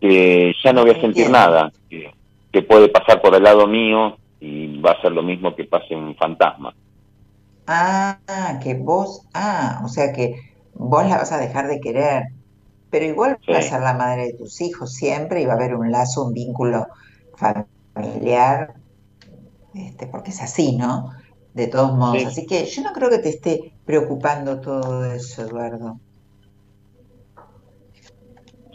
que 0.01 0.53
ya 0.63 0.73
no 0.73 0.81
voy 0.81 0.91
a 0.91 1.01
sentir 1.01 1.29
nada, 1.29 1.71
que, 1.89 2.11
que, 2.51 2.61
puede 2.61 2.89
pasar 2.89 3.21
por 3.21 3.33
el 3.33 3.43
lado 3.43 3.65
mío 3.65 4.17
y 4.39 4.79
va 4.79 4.91
a 4.91 5.01
ser 5.01 5.11
lo 5.11 5.23
mismo 5.23 5.55
que 5.55 5.63
pase 5.63 5.95
un 5.95 6.15
fantasma. 6.15 6.26
Ah, 7.67 8.59
que 8.63 8.75
vos, 8.75 9.27
ah, 9.33 9.81
o 9.83 9.89
sea 9.89 10.13
que 10.13 10.39
vos 10.73 11.05
la 11.07 11.17
vas 11.17 11.31
a 11.31 11.37
dejar 11.37 11.67
de 11.67 11.79
querer, 11.81 12.23
pero 12.89 13.05
igual 13.05 13.37
va 13.51 13.57
a 13.57 13.61
ser 13.61 13.81
la 13.81 13.93
madre 13.93 14.27
de 14.27 14.33
tus 14.33 14.61
hijos 14.61 14.93
siempre 14.93 15.41
y 15.41 15.45
va 15.45 15.53
a 15.53 15.55
haber 15.57 15.75
un 15.75 15.91
lazo, 15.91 16.25
un 16.25 16.33
vínculo 16.33 16.87
familiar 17.35 18.73
este, 19.73 20.07
porque 20.07 20.31
es 20.31 20.41
así, 20.41 20.75
¿no? 20.75 21.11
De 21.53 21.67
todos 21.67 21.95
modos. 21.95 22.25
Así 22.25 22.45
que 22.45 22.65
yo 22.65 22.81
no 22.83 22.93
creo 22.93 23.09
que 23.09 23.19
te 23.19 23.29
esté 23.29 23.73
preocupando 23.85 24.59
todo 24.59 25.05
eso, 25.05 25.43
Eduardo. 25.43 25.99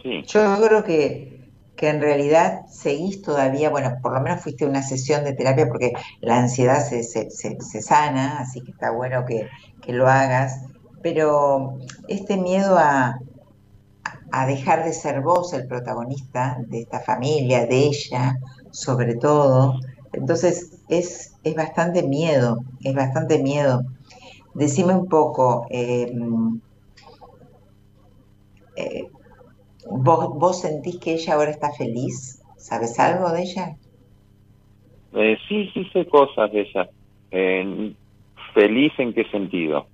Sí. 0.02 0.22
Yo 0.26 0.56
creo 0.60 0.84
que, 0.84 1.41
que 1.82 1.88
en 1.88 2.00
realidad 2.00 2.64
seguís 2.68 3.22
todavía, 3.22 3.68
bueno, 3.68 3.96
por 4.00 4.14
lo 4.14 4.20
menos 4.20 4.40
fuiste 4.40 4.64
a 4.64 4.68
una 4.68 4.84
sesión 4.84 5.24
de 5.24 5.32
terapia 5.32 5.66
porque 5.66 5.92
la 6.20 6.38
ansiedad 6.38 6.80
se, 6.86 7.02
se, 7.02 7.28
se, 7.28 7.82
sana, 7.82 8.38
así 8.38 8.60
que 8.60 8.70
está 8.70 8.92
bueno 8.92 9.24
que, 9.26 9.48
que 9.80 9.92
lo 9.92 10.06
hagas, 10.06 10.60
pero 11.02 11.78
este 12.06 12.36
miedo 12.36 12.78
a, 12.78 13.18
a 14.30 14.46
dejar 14.46 14.84
de 14.84 14.92
ser 14.92 15.22
vos 15.22 15.52
el 15.54 15.66
protagonista 15.66 16.56
de 16.68 16.82
esta 16.82 17.00
familia, 17.00 17.66
de 17.66 17.78
ella, 17.78 18.36
sobre 18.70 19.16
todo. 19.16 19.80
Entonces, 20.12 20.70
es, 20.88 21.32
es 21.42 21.54
bastante 21.56 22.04
miedo, 22.04 22.58
es 22.84 22.94
bastante 22.94 23.42
miedo. 23.42 23.82
Decime 24.54 24.94
un 24.94 25.08
poco, 25.08 25.66
em, 25.68 26.60
eh, 28.76 29.10
¿vos, 29.90 30.28
¿vos 30.38 30.60
sentís 30.60 30.98
que 30.98 31.14
ella 31.14 31.34
ahora 31.34 31.50
está 31.50 31.72
feliz? 31.72 32.42
¿Sabes 32.56 32.98
algo 32.98 33.30
de 33.30 33.42
ella? 33.42 33.76
Eh, 35.14 35.36
sí, 35.48 35.70
sí 35.74 35.84
sé 35.92 36.06
cosas 36.06 36.50
de 36.52 36.60
ella. 36.60 36.88
¿Feliz 38.54 38.92
en 38.98 39.14
qué 39.14 39.24
sentido? 39.30 39.86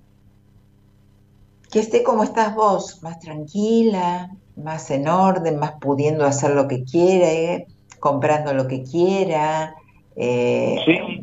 Que 1.71 1.79
esté 1.79 2.03
como 2.03 2.23
estás 2.23 2.55
vos, 2.55 3.01
más 3.03 3.19
tranquila, 3.19 4.29
más 4.55 4.91
en 4.91 5.07
orden, 5.07 5.59
más 5.59 5.73
pudiendo 5.79 6.25
hacer 6.25 6.51
lo 6.51 6.67
que 6.67 6.83
quiere, 6.83 7.67
comprando 7.99 8.53
lo 8.53 8.67
que 8.67 8.83
quiera, 8.83 9.75
eh, 10.15 10.75
sí. 10.85 11.21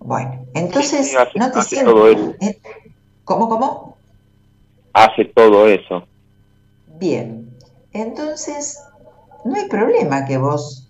Bueno, 0.00 0.44
entonces 0.54 1.16
no 1.34 1.52
te 1.52 1.62
sientes, 1.62 2.56
¿Cómo, 3.24 3.48
cómo? 3.48 3.96
Hace 4.92 5.26
todo 5.26 5.68
eso. 5.68 6.07
Bien, 6.98 7.56
entonces 7.92 8.80
no 9.44 9.54
hay 9.54 9.68
problema 9.68 10.24
que 10.24 10.38
vos 10.38 10.88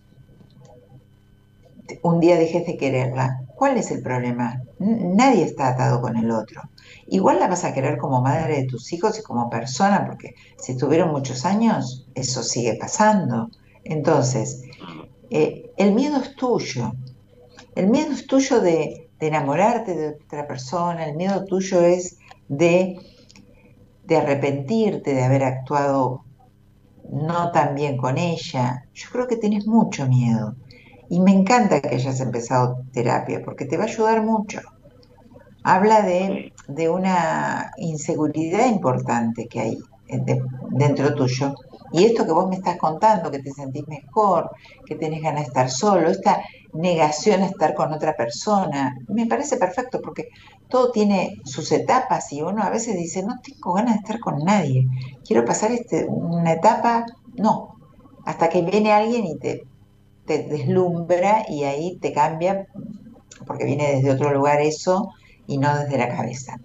un 2.02 2.20
día 2.20 2.36
dejes 2.36 2.66
de 2.66 2.76
quererla. 2.76 3.44
¿Cuál 3.54 3.76
es 3.76 3.90
el 3.90 4.02
problema? 4.02 4.62
Nadie 4.78 5.44
está 5.44 5.68
atado 5.68 6.00
con 6.00 6.16
el 6.16 6.30
otro. 6.30 6.62
Igual 7.08 7.40
la 7.40 7.48
vas 7.48 7.64
a 7.64 7.74
querer 7.74 7.98
como 7.98 8.22
madre 8.22 8.58
de 8.58 8.66
tus 8.66 8.92
hijos 8.92 9.18
y 9.18 9.22
como 9.22 9.50
persona, 9.50 10.06
porque 10.06 10.34
si 10.58 10.72
estuvieron 10.72 11.10
muchos 11.10 11.44
años, 11.44 12.06
eso 12.14 12.42
sigue 12.42 12.74
pasando. 12.74 13.50
Entonces, 13.84 14.62
eh, 15.30 15.72
el 15.76 15.92
miedo 15.92 16.18
es 16.18 16.36
tuyo. 16.36 16.92
El 17.74 17.88
miedo 17.88 18.12
es 18.12 18.26
tuyo 18.26 18.60
de, 18.60 19.10
enamorarte 19.20 19.94
de 19.94 20.08
otra 20.24 20.46
persona, 20.46 21.04
el 21.04 21.16
miedo 21.16 21.44
tuyo 21.44 21.80
es 21.80 22.18
de, 22.48 22.96
de 24.08 24.16
arrepentirte 24.16 25.14
de 25.14 25.22
haber 25.22 25.44
actuado 25.44 26.24
no 27.12 27.52
tan 27.52 27.74
bien 27.74 27.98
con 27.98 28.16
ella. 28.16 28.84
Yo 28.94 29.10
creo 29.12 29.28
que 29.28 29.36
tienes 29.36 29.66
mucho 29.66 30.08
miedo. 30.08 30.56
Y 31.10 31.20
me 31.20 31.30
encanta 31.30 31.82
que 31.82 31.94
hayas 31.94 32.20
empezado 32.20 32.84
terapia, 32.90 33.42
porque 33.44 33.66
te 33.66 33.76
va 33.76 33.84
a 33.84 33.86
ayudar 33.86 34.22
mucho. 34.22 34.60
Habla 35.62 36.02
de, 36.02 36.52
una 36.88 37.70
inseguridad 37.76 38.66
importante 38.66 39.46
que 39.46 39.60
hay 39.60 39.78
dentro 40.70 41.14
tuyo. 41.14 41.54
Y 41.92 42.04
esto 42.04 42.24
que 42.24 42.32
vos 42.32 42.48
me 42.48 42.56
estás 42.56 42.78
contando, 42.78 43.30
que 43.30 43.40
te 43.40 43.52
sentís 43.52 43.86
mejor, 43.88 44.50
que 44.86 44.94
tenés 44.94 45.22
ganas 45.22 45.42
de 45.42 45.48
estar 45.48 45.70
solo, 45.70 46.08
esta 46.08 46.40
negación 46.72 47.42
a 47.42 47.46
estar 47.46 47.74
con 47.74 47.92
otra 47.92 48.14
persona, 48.14 48.96
me 49.08 49.26
parece 49.26 49.56
perfecto 49.56 50.00
porque 50.02 50.28
todo 50.68 50.90
tiene 50.90 51.40
sus 51.44 51.72
etapas 51.72 52.32
y 52.32 52.42
uno 52.42 52.62
a 52.62 52.70
veces 52.70 52.96
dice, 52.96 53.22
no 53.22 53.40
tengo 53.40 53.74
ganas 53.74 53.94
de 53.94 54.00
estar 54.00 54.20
con 54.20 54.38
nadie, 54.38 54.86
quiero 55.26 55.44
pasar 55.44 55.72
este, 55.72 56.06
una 56.06 56.52
etapa, 56.52 57.06
no, 57.36 57.74
hasta 58.24 58.48
que 58.48 58.62
viene 58.62 58.92
alguien 58.92 59.24
y 59.24 59.38
te 59.38 59.62
te 60.28 60.42
deslumbra 60.42 61.46
y 61.48 61.64
ahí 61.64 61.96
te 61.96 62.12
cambia, 62.12 62.68
porque 63.46 63.64
viene 63.64 63.94
desde 63.94 64.12
otro 64.12 64.32
lugar 64.32 64.60
eso 64.60 65.10
y 65.46 65.56
no 65.56 65.76
desde 65.76 65.98
la 65.98 66.10
cabeza. 66.10 66.60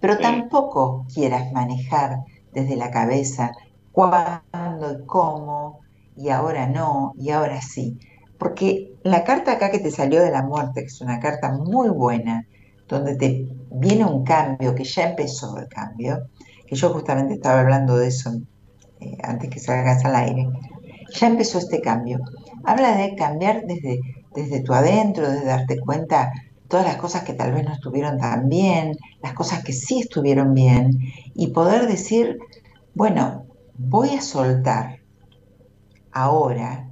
Pero 0.00 0.18
tampoco 0.18 1.06
quieras 1.14 1.52
manejar 1.52 2.24
desde 2.52 2.76
la 2.76 2.90
cabeza 2.90 3.52
cuándo 3.92 4.92
y 4.92 5.06
cómo, 5.06 5.80
y 6.16 6.30
ahora 6.30 6.66
no, 6.66 7.14
y 7.16 7.30
ahora 7.30 7.62
sí. 7.62 7.96
Porque 8.38 8.92
la 9.04 9.24
carta 9.24 9.52
acá 9.52 9.70
que 9.70 9.78
te 9.78 9.92
salió 9.92 10.20
de 10.20 10.30
la 10.30 10.42
muerte, 10.42 10.80
que 10.80 10.86
es 10.86 11.00
una 11.00 11.20
carta 11.20 11.52
muy 11.52 11.88
buena, 11.88 12.44
donde 12.88 13.16
te 13.16 13.46
viene 13.70 14.04
un 14.04 14.24
cambio, 14.24 14.74
que 14.74 14.84
ya 14.84 15.10
empezó 15.10 15.58
el 15.58 15.68
cambio, 15.68 16.28
que 16.66 16.74
yo 16.74 16.90
justamente 16.90 17.34
estaba 17.34 17.60
hablando 17.60 17.96
de 17.96 18.08
eso 18.08 18.32
eh, 19.00 19.16
antes 19.22 19.50
que 19.50 19.60
salgas 19.60 20.04
al 20.04 20.16
aire, 20.16 20.48
ya 21.12 21.26
empezó 21.26 21.58
este 21.58 21.80
cambio. 21.80 22.18
Habla 22.64 22.96
de 22.96 23.14
cambiar 23.14 23.62
desde, 23.66 24.00
desde 24.34 24.60
tu 24.60 24.72
adentro, 24.72 25.30
de 25.30 25.44
darte 25.44 25.78
cuenta 25.78 26.32
todas 26.68 26.86
las 26.86 26.96
cosas 26.96 27.22
que 27.22 27.32
tal 27.32 27.52
vez 27.52 27.64
no 27.64 27.72
estuvieron 27.72 28.18
tan 28.18 28.48
bien, 28.48 28.96
las 29.22 29.32
cosas 29.32 29.64
que 29.64 29.72
sí 29.72 30.00
estuvieron 30.00 30.52
bien, 30.54 30.98
y 31.34 31.48
poder 31.48 31.86
decir, 31.86 32.38
bueno, 32.94 33.46
voy 33.76 34.10
a 34.10 34.20
soltar 34.20 34.98
ahora 36.12 36.90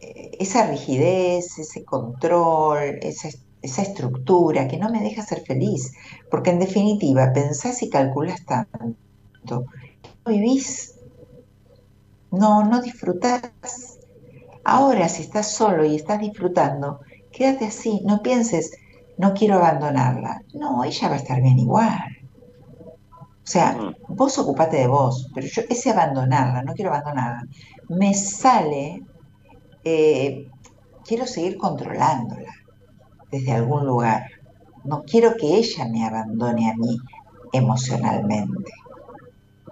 eh, 0.00 0.32
esa 0.38 0.66
rigidez, 0.66 1.58
ese 1.58 1.84
control, 1.84 2.98
esa, 3.00 3.28
esa, 3.62 3.82
estructura 3.82 4.68
que 4.68 4.78
no 4.78 4.90
me 4.90 5.00
deja 5.00 5.22
ser 5.22 5.42
feliz, 5.42 5.92
porque 6.30 6.50
en 6.50 6.58
definitiva 6.58 7.32
pensás 7.32 7.82
y 7.82 7.90
calculas 7.90 8.44
tanto, 8.44 8.96
no 9.44 9.64
vivís 10.26 10.92
no, 12.32 12.64
no 12.64 12.80
disfrutas. 12.80 13.98
Ahora, 14.64 15.08
si 15.08 15.22
estás 15.22 15.48
solo 15.52 15.84
y 15.84 15.96
estás 15.96 16.20
disfrutando, 16.20 17.00
quédate 17.30 17.66
así, 17.66 18.00
no 18.04 18.22
pienses, 18.22 18.72
no 19.18 19.34
quiero 19.34 19.56
abandonarla. 19.56 20.42
No, 20.54 20.82
ella 20.82 21.08
va 21.08 21.14
a 21.14 21.18
estar 21.18 21.40
bien 21.40 21.58
igual. 21.58 22.00
O 23.44 23.46
sea, 23.46 23.72
mm. 23.72 24.14
vos 24.16 24.38
ocupate 24.38 24.78
de 24.78 24.86
vos, 24.86 25.28
pero 25.34 25.46
yo, 25.46 25.62
ese 25.68 25.90
abandonarla, 25.90 26.62
no 26.62 26.74
quiero 26.74 26.90
abandonarla, 26.92 27.46
me 27.88 28.14
sale, 28.14 29.02
eh, 29.84 30.48
quiero 31.04 31.26
seguir 31.26 31.58
controlándola 31.58 32.61
desde 33.32 33.52
algún 33.52 33.86
lugar. 33.86 34.26
No 34.84 35.02
quiero 35.02 35.36
que 35.36 35.56
ella 35.56 35.86
me 35.86 36.04
abandone 36.04 36.70
a 36.70 36.74
mí 36.74 36.98
emocionalmente. 37.52 38.70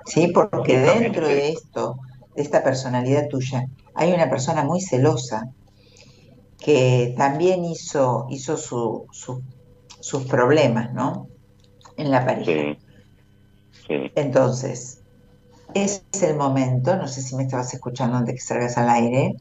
¿Sí? 0.07 0.33
Porque 0.35 0.79
dentro 0.81 1.29
de 1.29 1.51
esto 1.51 1.99
de 2.35 2.43
esta 2.43 2.65
personalidad 2.65 3.29
tuya, 3.29 3.67
hay 3.95 4.13
una 4.13 4.31
persona 4.31 4.65
muy 4.65 4.81
celosa 4.81 5.51
que 6.59 7.15
también 7.17 7.65
hizo, 7.65 8.27
hizo 8.31 8.57
sus 8.57 10.25
problemas, 10.27 10.93
¿no? 10.93 11.29
En 11.97 12.11
la 12.11 12.25
pareja. 12.25 12.79
Entonces, 13.89 15.01
es 15.75 16.03
el 16.23 16.37
momento, 16.37 16.97
no 16.97 17.09
sé 17.09 17.23
si 17.23 17.35
me 17.37 17.45
estabas 17.45 17.73
escuchando 17.75 18.17
antes 18.17 18.35
que 18.35 18.41
salgas 18.41 18.77
al 18.79 18.89
aire, 18.89 19.37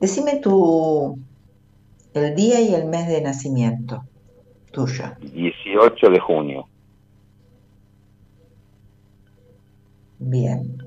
decime 0.00 0.36
tu, 0.36 1.18
el 2.14 2.34
día 2.34 2.60
y 2.60 2.74
el 2.74 2.86
mes 2.86 3.08
de 3.08 3.20
nacimiento 3.20 4.04
tuyo. 4.70 5.04
18 5.20 6.10
de 6.10 6.20
junio. 6.20 6.68
Bien. 10.18 10.78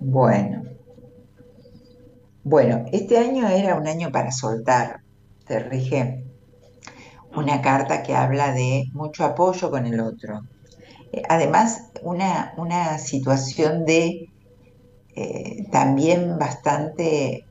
Bueno. 0.00 0.62
Bueno, 2.42 2.84
este 2.92 3.18
año 3.18 3.48
era 3.48 3.74
un 3.76 3.86
año 3.86 4.10
para 4.10 4.30
soltar. 4.30 5.00
Te 5.46 5.58
rige 5.58 6.24
una 7.34 7.60
carta 7.60 8.02
que 8.02 8.14
habla 8.14 8.52
de 8.52 8.84
mucho 8.92 9.24
apoyo 9.24 9.70
con 9.70 9.86
el 9.86 10.00
otro. 10.00 10.40
Eh, 11.12 11.22
además, 11.28 11.90
una, 12.02 12.54
una 12.56 12.98
situación 12.98 13.84
de 13.84 14.30
eh, 15.16 15.66
también 15.70 16.38
bastante 16.38 17.46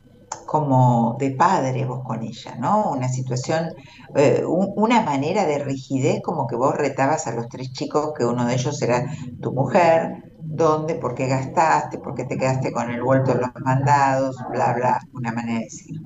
como 0.46 1.16
de 1.20 1.32
padre 1.32 1.86
vos 1.86 2.04
con 2.04 2.22
ella, 2.22 2.56
¿no? 2.56 2.92
Una 2.92 3.10
situación, 3.10 3.70
eh, 4.16 4.44
una 4.46 5.02
manera 5.02 5.46
de 5.46 5.60
rigidez 5.60 6.22
como 6.22 6.48
que 6.48 6.56
vos 6.56 6.76
retabas 6.76 7.28
a 7.28 7.34
los 7.34 7.50
tres 7.50 7.74
chicos, 7.74 8.14
que 8.18 8.26
uno 8.26 8.46
de 8.46 8.54
ellos 8.54 8.82
era 8.82 9.06
tu 9.42 9.52
mujer, 9.52 10.24
dónde, 10.40 10.96
por 10.96 11.16
qué 11.16 11.28
gastaste, 11.28 11.98
por 11.98 12.16
qué 12.16 12.26
te 12.26 12.38
quedaste 12.38 12.72
con 12.72 12.92
el 12.92 13.02
vuelto 13.02 13.34
de 13.34 13.42
los 13.42 13.50
mandados, 13.64 14.38
bla, 14.52 14.74
bla, 14.74 15.02
una 15.14 15.32
manera 15.32 15.60
de 15.60 15.66
decir. 15.66 16.00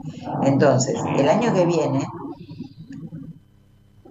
Entonces, 0.43 0.95
el 1.17 1.27
año 1.27 1.53
que 1.53 1.65
viene 1.65 2.05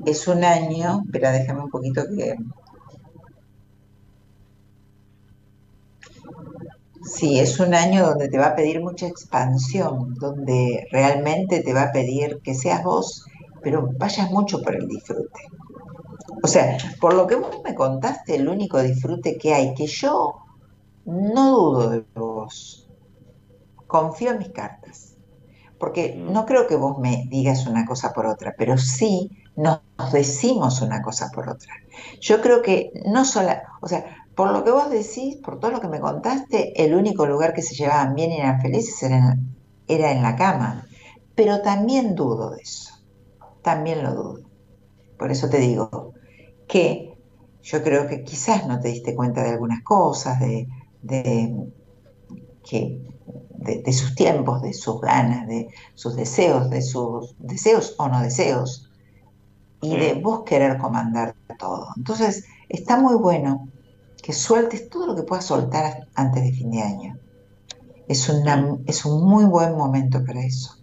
es 0.04 0.28
un 0.28 0.44
año, 0.44 1.02
pero 1.11 1.30
déjame 1.30 1.62
un 1.62 1.70
poquito 1.70 2.02
que... 2.14 2.37
Sí, 7.02 7.38
es 7.38 7.61
un 7.61 7.74
año 7.74 8.06
donde 8.06 8.28
te 8.28 8.38
va 8.38 8.48
a 8.48 8.56
pedir 8.56 8.80
mucha 8.80 9.06
expansión, 9.06 10.14
donde 10.14 10.87
realmente 10.90 11.62
te 11.62 11.72
va 11.72 11.82
a 11.84 11.92
pedir 11.92 12.40
que 12.42 12.54
seas 12.54 12.82
vos, 12.82 13.24
pero 13.62 13.88
vayas 13.98 14.30
mucho 14.30 14.61
por 14.62 14.74
el 14.74 14.88
disfrute. 14.88 15.40
O 16.42 16.46
sea, 16.46 16.78
por 17.00 17.14
lo 17.14 17.26
que 17.26 17.37
vos 17.37 17.56
me 17.64 17.74
contaste, 17.74 18.37
el 18.37 18.48
único 18.48 18.80
disfrute 18.82 19.38
que 19.38 19.54
hay, 19.54 19.74
que 19.74 19.87
yo 19.87 20.37
no 21.04 21.50
dudo 21.50 21.90
de 21.90 22.04
vos, 22.14 22.88
confío 23.87 24.32
en 24.32 24.38
mis 24.38 24.50
cartas, 24.50 25.16
porque 25.78 26.14
mm. 26.16 26.32
no 26.32 26.46
creo 26.46 26.66
que 26.66 26.76
vos 26.76 26.98
me 26.98 27.24
digas 27.28 27.66
una 27.66 27.87
cosa 27.87 28.12
por 28.12 28.26
otra, 28.26 28.54
pero 28.56 28.76
sí 28.76 29.30
nos 29.56 29.80
decimos 30.12 30.82
una 30.82 31.02
cosa 31.02 31.30
por 31.34 31.48
otra. 31.48 31.72
Yo 32.20 32.40
creo 32.40 32.62
que 32.62 32.92
no 33.06 33.24
solo, 33.24 33.50
o 33.80 33.88
sea, 33.88 34.04
por 34.38 34.53
lo 34.53 34.64
que 34.64 34.70
vos 34.70 34.88
decís, 34.88 35.37
por 35.37 35.59
todo 35.59 35.72
lo 35.72 35.81
que 35.81 35.88
me 35.88 36.01
contaste, 36.01 36.72
el 36.83 36.94
único 36.94 37.27
lugar 37.27 37.53
que 37.53 37.61
se 37.61 37.74
llevaban 37.74 38.14
bien 38.14 38.31
y 38.31 38.38
eran 38.38 38.62
felices 38.62 39.03
era 39.03 39.37
era 39.88 40.12
en 40.12 40.22
la 40.22 40.37
cama. 40.37 40.87
Pero 41.35 41.62
también 41.62 42.14
dudo 42.14 42.51
de 42.51 42.62
eso, 42.62 42.92
también 43.62 44.03
lo 44.03 44.14
dudo. 44.14 44.51
Por 45.18 45.33
eso 45.33 45.48
te 45.48 45.59
digo, 45.59 46.12
que 46.68 47.16
yo 47.62 47.83
creo 47.83 48.07
que 48.07 48.22
quizás 48.22 48.66
no 48.66 48.79
te 48.79 48.88
diste 48.88 49.16
cuenta 49.16 49.42
de 49.42 49.51
algunas 49.51 49.83
cosas, 49.83 50.38
de, 50.40 50.68
que, 52.64 53.01
de, 53.57 53.92
sus 53.92 54.14
tiempos, 54.14 54.62
de 54.62 54.72
sus 54.72 55.01
ganas, 55.01 55.46
de 55.48 55.68
sus 55.94 56.14
deseos, 56.14 56.70
de 56.70 56.83
sus 56.83 57.35
deseos 57.38 57.94
o 57.98 58.09
no 58.09 58.20
deseos, 58.20 58.90
y 59.81 59.96
de 59.96 60.14
vos 60.14 60.42
querer 60.44 60.79
comandar 60.79 61.35
todo. 61.59 61.88
Entonces, 61.96 62.44
está 62.68 63.01
muy 63.01 63.14
bueno 63.14 63.68
que 64.29 64.35
sueltes 64.35 64.91
todo 64.91 65.07
lo 65.07 65.17
que 65.17 65.23
puedas 65.23 65.47
soltar 65.47 66.07
antes 66.14 66.45
de 66.45 66.53
fin 66.53 66.71
de 66.71 66.83
año. 66.83 67.19
Es, 68.09 68.31
es 68.87 69.05
un 69.07 69.27
muy 69.27 69.47
buen 69.47 69.75
momento 69.75 70.23
para 70.23 70.45
eso, 70.45 70.77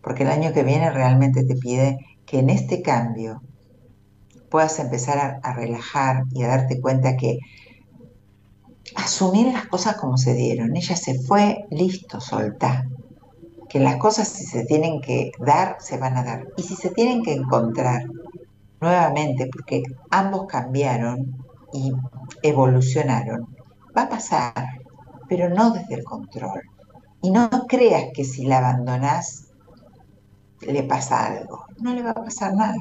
porque 0.00 0.22
el 0.22 0.30
año 0.30 0.54
que 0.54 0.62
viene 0.62 0.90
realmente 0.90 1.44
te 1.44 1.56
pide 1.56 1.98
que 2.24 2.38
en 2.38 2.48
este 2.48 2.80
cambio 2.80 3.42
puedas 4.48 4.78
empezar 4.78 5.40
a, 5.42 5.52
relajar 5.52 6.24
y 6.32 6.44
a 6.44 6.48
darte 6.48 6.80
cuenta 6.80 7.18
que 7.18 7.38
asumir 8.94 9.52
las 9.52 9.66
cosas 9.66 9.96
como 9.98 10.16
se 10.16 10.32
dieron. 10.32 10.74
Ella 10.74 10.96
se 10.96 11.20
fue, 11.20 11.66
listo, 11.70 12.18
soltá. 12.18 12.86
Que 13.68 13.78
las 13.78 13.96
cosas 13.96 14.26
si 14.26 14.46
se 14.46 14.64
tienen 14.64 15.02
que 15.02 15.32
dar, 15.38 15.76
se 15.80 15.98
van 15.98 16.16
a 16.16 16.24
dar. 16.24 16.46
Y 16.56 16.62
si 16.62 16.74
se 16.74 16.88
tienen 16.92 17.22
que 17.22 17.34
encontrar 17.34 18.04
nuevamente, 18.80 19.50
porque 19.52 19.82
ambos 20.10 20.46
cambiaron 20.46 21.45
evolucionaron, 22.42 23.46
va 23.96 24.02
a 24.02 24.08
pasar, 24.08 24.52
pero 25.28 25.48
no 25.48 25.70
desde 25.70 25.94
el 25.94 26.04
control. 26.04 26.62
Y 27.22 27.30
no 27.30 27.48
creas 27.66 28.06
que 28.14 28.24
si 28.24 28.46
la 28.46 28.58
abandonás 28.58 29.46
le 30.60 30.82
pasa 30.82 31.26
algo. 31.26 31.64
No 31.78 31.94
le 31.94 32.02
va 32.02 32.10
a 32.10 32.24
pasar 32.24 32.54
nada. 32.54 32.76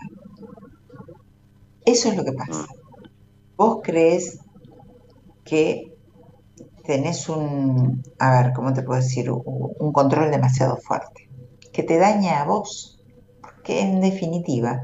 Eso 1.86 2.10
es 2.10 2.18
lo 2.18 2.24
que 2.24 2.34
pasa. 2.34 2.66
Vos 3.58 3.80
crees 3.84 4.40
que 5.44 5.96
tenés 6.86 7.30
un, 7.30 8.04
a 8.20 8.42
ver, 8.42 8.54
¿cómo 8.54 8.74
te 8.74 8.84
puedo 8.84 9.02
decir? 9.02 9.32
Un 9.32 9.92
control 9.92 10.32
demasiado 10.32 10.78
fuerte, 10.78 11.30
que 11.72 11.84
te 11.84 11.98
daña 11.98 12.42
a 12.42 12.46
vos, 12.46 13.00
porque 13.42 13.82
en 13.82 14.02
definitiva 14.02 14.82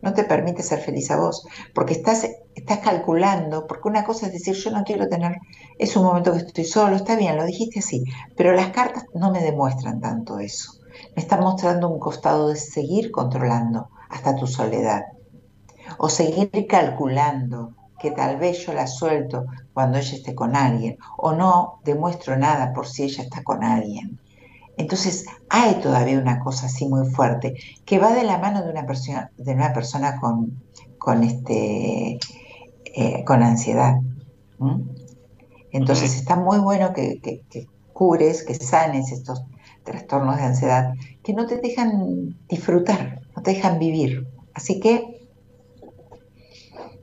no 0.00 0.14
te 0.14 0.24
permite 0.24 0.62
ser 0.62 0.80
feliz 0.80 1.10
a 1.10 1.16
vos, 1.16 1.46
porque 1.74 1.94
estás, 1.94 2.26
estás 2.54 2.78
calculando, 2.78 3.66
porque 3.66 3.88
una 3.88 4.04
cosa 4.04 4.26
es 4.26 4.32
decir, 4.32 4.54
yo 4.54 4.70
no 4.70 4.84
quiero 4.84 5.08
tener, 5.08 5.36
es 5.78 5.96
un 5.96 6.04
momento 6.04 6.32
que 6.32 6.38
estoy 6.38 6.64
solo, 6.64 6.96
está 6.96 7.16
bien, 7.16 7.36
lo 7.36 7.44
dijiste 7.44 7.80
así, 7.80 8.04
pero 8.36 8.52
las 8.52 8.70
cartas 8.70 9.04
no 9.14 9.30
me 9.30 9.42
demuestran 9.42 10.00
tanto 10.00 10.38
eso, 10.38 10.72
me 11.16 11.22
están 11.22 11.40
mostrando 11.40 11.88
un 11.88 11.98
costado 11.98 12.48
de 12.48 12.56
seguir 12.56 13.10
controlando 13.10 13.88
hasta 14.10 14.36
tu 14.36 14.46
soledad, 14.46 15.02
o 15.98 16.08
seguir 16.08 16.50
calculando 16.68 17.74
que 17.98 18.10
tal 18.10 18.36
vez 18.36 18.66
yo 18.66 18.72
la 18.72 18.88
suelto 18.88 19.44
cuando 19.72 19.98
ella 19.98 20.16
esté 20.16 20.34
con 20.34 20.56
alguien, 20.56 20.98
o 21.16 21.32
no 21.32 21.78
demuestro 21.84 22.36
nada 22.36 22.72
por 22.72 22.86
si 22.88 23.04
ella 23.04 23.22
está 23.22 23.42
con 23.44 23.62
alguien. 23.62 24.18
Entonces 24.82 25.26
hay 25.48 25.76
todavía 25.80 26.18
una 26.18 26.40
cosa 26.40 26.66
así 26.66 26.86
muy 26.88 27.08
fuerte 27.08 27.54
que 27.84 28.00
va 28.00 28.12
de 28.12 28.24
la 28.24 28.38
mano 28.38 28.64
de 28.64 28.70
una 28.70 28.84
persona, 28.84 29.30
de 29.36 29.52
una 29.52 29.72
persona 29.72 30.18
con, 30.20 30.60
con, 30.98 31.22
este, 31.22 32.18
eh, 32.84 33.24
con 33.24 33.44
ansiedad. 33.44 33.94
Entonces 35.70 36.16
está 36.16 36.34
muy 36.34 36.58
bueno 36.58 36.92
que, 36.92 37.20
que, 37.20 37.68
cures, 37.92 38.42
que 38.42 38.54
sanes 38.54 39.12
estos 39.12 39.44
trastornos 39.84 40.36
de 40.36 40.42
ansiedad 40.42 40.94
que 41.22 41.32
no 41.32 41.46
te 41.46 41.58
dejan 41.58 42.34
disfrutar, 42.48 43.20
no 43.36 43.42
te 43.42 43.52
dejan 43.52 43.78
vivir. 43.78 44.26
Así 44.52 44.80
que, 44.80 45.20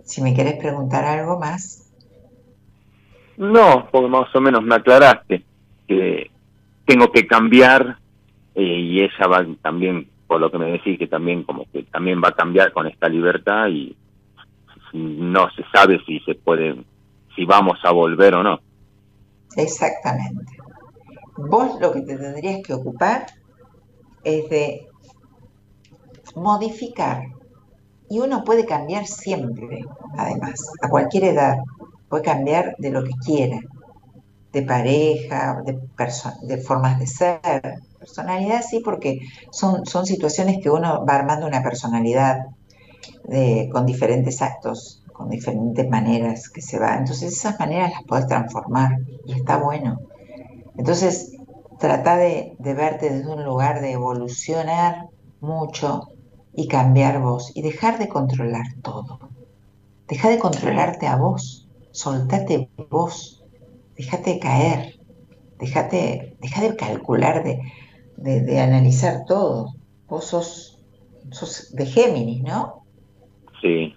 si 0.03 0.21
me 0.21 0.33
quieres 0.33 0.55
preguntar 0.57 1.05
algo 1.05 1.39
más. 1.39 1.89
No, 3.37 3.87
porque 3.89 4.09
más 4.09 4.35
o 4.35 4.41
menos 4.41 4.63
me 4.63 4.75
aclaraste 4.75 5.45
que 5.87 6.29
tengo 6.89 7.11
que 7.11 7.27
cambiar 7.27 7.99
eh, 8.55 8.63
y 8.63 9.01
ella 9.01 9.27
va 9.27 9.45
también, 9.61 10.09
por 10.25 10.41
lo 10.41 10.49
que 10.49 10.57
me 10.57 10.71
decís, 10.71 10.97
que 10.97 11.05
también 11.05 11.43
como 11.43 11.65
que 11.71 11.83
también 11.83 12.19
va 12.19 12.29
a 12.29 12.35
cambiar 12.35 12.73
con 12.73 12.87
esta 12.87 13.07
libertad 13.07 13.67
y 13.67 13.95
no 14.93 15.51
se 15.51 15.63
sabe 15.71 15.99
si 16.07 16.19
se 16.21 16.33
puede, 16.33 16.83
si 17.35 17.45
vamos 17.45 17.77
a 17.83 17.91
volver 17.91 18.33
o 18.33 18.41
no. 18.41 18.59
Exactamente. 19.55 20.51
Vos 21.37 21.79
lo 21.79 21.91
que 21.93 22.01
te 22.01 22.17
tendrías 22.17 22.63
que 22.65 22.73
ocupar 22.73 23.27
es 24.23 24.49
de 24.49 24.87
modificar. 26.35 27.21
Y 28.09 28.17
uno 28.17 28.43
puede 28.43 28.65
cambiar 28.65 29.05
siempre, 29.05 29.85
además, 30.17 30.59
a 30.81 30.89
cualquier 30.89 31.25
edad. 31.25 31.53
Puede 32.09 32.23
cambiar 32.23 32.73
de 32.79 32.89
lo 32.89 33.03
que 33.03 33.11
quiera 33.23 33.59
de 34.51 34.61
pareja, 34.63 35.61
de, 35.65 35.79
de 36.43 36.57
formas 36.57 36.99
de 36.99 37.07
ser. 37.07 37.39
Personalidad 37.99 38.61
sí, 38.61 38.81
porque 38.83 39.19
son, 39.51 39.85
son 39.85 40.05
situaciones 40.05 40.59
que 40.61 40.69
uno 40.69 41.05
va 41.05 41.15
armando 41.15 41.47
una 41.47 41.61
personalidad 41.61 42.47
con 43.71 43.85
diferentes 43.85 44.41
actos, 44.41 45.03
con 45.13 45.29
diferentes 45.29 45.87
maneras 45.89 46.49
que 46.49 46.61
se 46.61 46.79
va. 46.79 46.97
Entonces 46.97 47.33
esas 47.33 47.59
maneras 47.59 47.91
las 47.91 48.03
puedes 48.07 48.27
transformar 48.27 48.97
y 49.25 49.33
está 49.33 49.57
bueno. 49.57 49.99
Entonces 50.77 51.33
trata 51.77 52.17
de, 52.17 52.55
de 52.57 52.73
verte 52.73 53.09
desde 53.09 53.31
un 53.31 53.43
lugar 53.43 53.81
de 53.81 53.91
evolucionar 53.91 55.07
mucho 55.41 56.09
y 56.53 56.67
cambiar 56.67 57.21
vos 57.21 57.51
y 57.53 57.61
dejar 57.61 57.99
de 57.99 58.09
controlar 58.09 58.65
todo. 58.81 59.19
Deja 60.07 60.29
de 60.29 60.39
controlarte 60.39 61.05
a 61.07 61.15
vos, 61.15 61.67
soltate 61.91 62.69
vos 62.89 63.38
déjate 63.99 64.39
caer, 64.39 64.97
déjate, 65.59 66.37
deja 66.39 66.61
de 66.61 66.75
calcular, 66.77 67.43
de, 67.43 68.59
analizar 68.59 69.25
todo. 69.27 69.73
Vos 70.07 70.25
sos, 70.25 70.79
de 71.73 71.85
Géminis, 71.85 72.41
¿no? 72.41 72.85
Sí. 73.61 73.93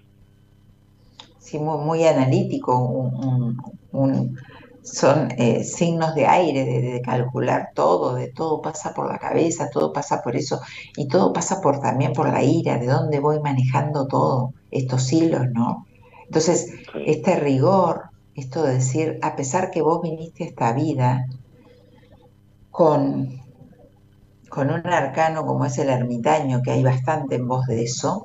Sí, 1.39 1.57
muy, 1.57 2.03
analítico, 2.03 3.11
son 4.81 5.31
eh, 5.37 5.63
signos 5.63 6.13
de 6.15 6.27
aire, 6.27 6.65
de, 6.65 7.01
calcular 7.01 7.69
todo, 7.73 8.15
de 8.15 8.27
todo 8.27 8.61
pasa 8.61 8.93
por 8.93 9.09
la 9.09 9.19
cabeza, 9.19 9.69
todo 9.71 9.93
pasa 9.93 10.21
por 10.21 10.35
eso, 10.35 10.59
y 10.97 11.07
todo 11.07 11.31
pasa 11.31 11.61
por 11.61 11.79
también 11.79 12.11
por 12.11 12.27
la 12.27 12.43
ira, 12.43 12.77
de 12.77 12.87
dónde 12.87 13.21
voy 13.21 13.39
manejando 13.39 14.05
todo, 14.07 14.53
estos 14.69 15.13
hilos, 15.13 15.45
¿no? 15.53 15.85
Entonces, 16.25 16.73
este 17.05 17.37
rigor, 17.37 18.12
esto 18.35 18.63
de 18.63 18.75
decir, 18.75 19.19
a 19.21 19.35
pesar 19.35 19.71
que 19.71 19.81
vos 19.81 20.01
viniste 20.01 20.43
a 20.43 20.47
esta 20.47 20.73
vida 20.73 21.25
con, 22.71 23.41
con 24.49 24.71
un 24.71 24.87
arcano 24.87 25.45
como 25.45 25.65
es 25.65 25.77
el 25.77 25.89
ermitaño, 25.89 26.61
que 26.61 26.71
hay 26.71 26.83
bastante 26.83 27.35
en 27.35 27.47
vos 27.47 27.65
de 27.67 27.83
eso, 27.83 28.23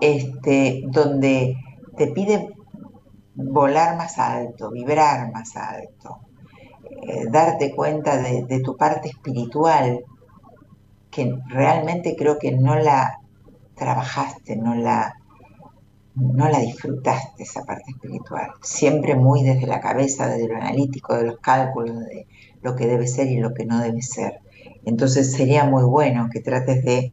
este, 0.00 0.82
donde 0.86 1.56
te 1.96 2.08
pide 2.08 2.54
volar 3.34 3.96
más 3.96 4.18
alto, 4.18 4.70
vibrar 4.70 5.32
más 5.32 5.56
alto, 5.56 6.20
eh, 7.02 7.26
darte 7.30 7.74
cuenta 7.74 8.18
de, 8.18 8.44
de 8.44 8.60
tu 8.60 8.76
parte 8.76 9.08
espiritual, 9.08 10.04
que 11.10 11.36
realmente 11.48 12.14
creo 12.16 12.38
que 12.38 12.52
no 12.52 12.76
la 12.76 13.18
trabajaste, 13.74 14.56
no 14.56 14.74
la, 14.74 15.14
no 16.14 16.48
la 16.48 16.58
disfrutaste 16.60 17.42
esa 17.42 17.64
parte 17.64 17.90
espiritual, 17.90 18.50
siempre 18.60 19.16
muy 19.16 19.42
desde 19.42 19.66
la 19.66 19.80
cabeza, 19.80 20.28
desde 20.28 20.48
lo 20.48 20.56
analítico, 20.56 21.16
de 21.16 21.24
los 21.24 21.38
cálculos, 21.38 22.00
de 22.00 22.26
lo 22.60 22.76
que 22.76 22.86
debe 22.86 23.06
ser 23.06 23.28
y 23.28 23.38
lo 23.38 23.54
que 23.54 23.64
no 23.64 23.80
debe 23.80 24.02
ser. 24.02 24.40
Entonces 24.84 25.32
sería 25.32 25.64
muy 25.64 25.84
bueno 25.84 26.28
que 26.30 26.40
trates 26.40 26.84
de, 26.84 27.12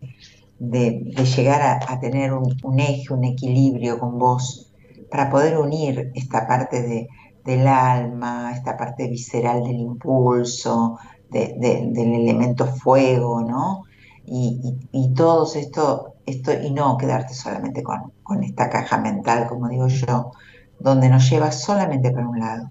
llegar 1.36 1.84
a, 1.88 2.00
tener 2.00 2.34
un, 2.34 2.80
eje, 2.80 3.14
un 3.14 3.24
equilibrio 3.24 4.00
con 4.00 4.20
vos, 4.20 4.72
para 5.10 5.30
poder 5.30 5.58
unir 5.58 6.12
esta 6.14 6.48
parte 6.48 6.82
de, 6.82 7.08
del 7.46 7.68
alma, 7.68 8.52
esta 8.54 8.78
parte 8.78 9.08
visceral 9.08 9.64
del 9.64 9.80
impulso, 9.80 11.00
del 11.30 11.96
elemento 11.96 12.66
fuego, 12.66 13.42
¿no? 13.42 13.84
Y, 14.26 14.78
y, 14.92 15.14
esto, 15.56 16.14
esto, 16.26 16.54
y 16.62 16.72
no 16.72 16.98
quedarte 16.98 17.34
solamente 17.34 17.82
con, 17.82 18.12
con 18.30 18.44
esta 18.44 18.70
caja 18.70 19.00
mental, 19.00 19.48
como 19.48 19.68
digo 19.70 19.88
yo, 19.88 20.32
donde 20.80 21.10
nos 21.10 21.28
lleva 21.28 21.52
solamente 21.52 22.12
por 22.12 22.28
un 22.28 22.40
lado. 22.40 22.70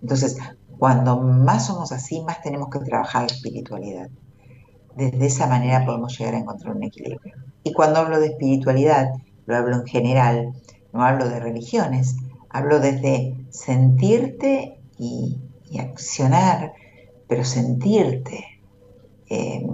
Entonces, 0.00 0.38
cuando 0.78 1.20
más 1.20 1.66
somos 1.66 1.90
así, 1.90 2.22
más 2.22 2.40
tenemos 2.42 2.68
que 2.70 2.78
trabajar 2.78 3.22
la 3.22 3.34
espiritualidad. 3.34 4.08
Desde 4.94 5.26
esa 5.26 5.48
manera 5.48 5.84
podemos 5.84 6.16
llegar 6.16 6.34
a 6.34 6.38
encontrar 6.38 6.76
un 6.76 6.84
equilibrio. 6.84 7.34
Y 7.64 7.72
cuando 7.72 7.98
hablo 7.98 8.20
de 8.20 8.28
espiritualidad, 8.28 9.08
lo 9.46 9.56
hablo 9.56 9.74
en 9.74 9.86
general, 9.86 10.52
no 10.92 11.02
hablo 11.02 11.28
de 11.28 11.40
religiones, 11.40 12.14
hablo 12.48 12.78
desde 12.78 13.34
sentirte 13.50 14.78
y, 14.96 15.40
accionar, 15.76 16.72
pero 17.26 17.44
sentirte, 17.44 18.44
eh, 19.28 19.66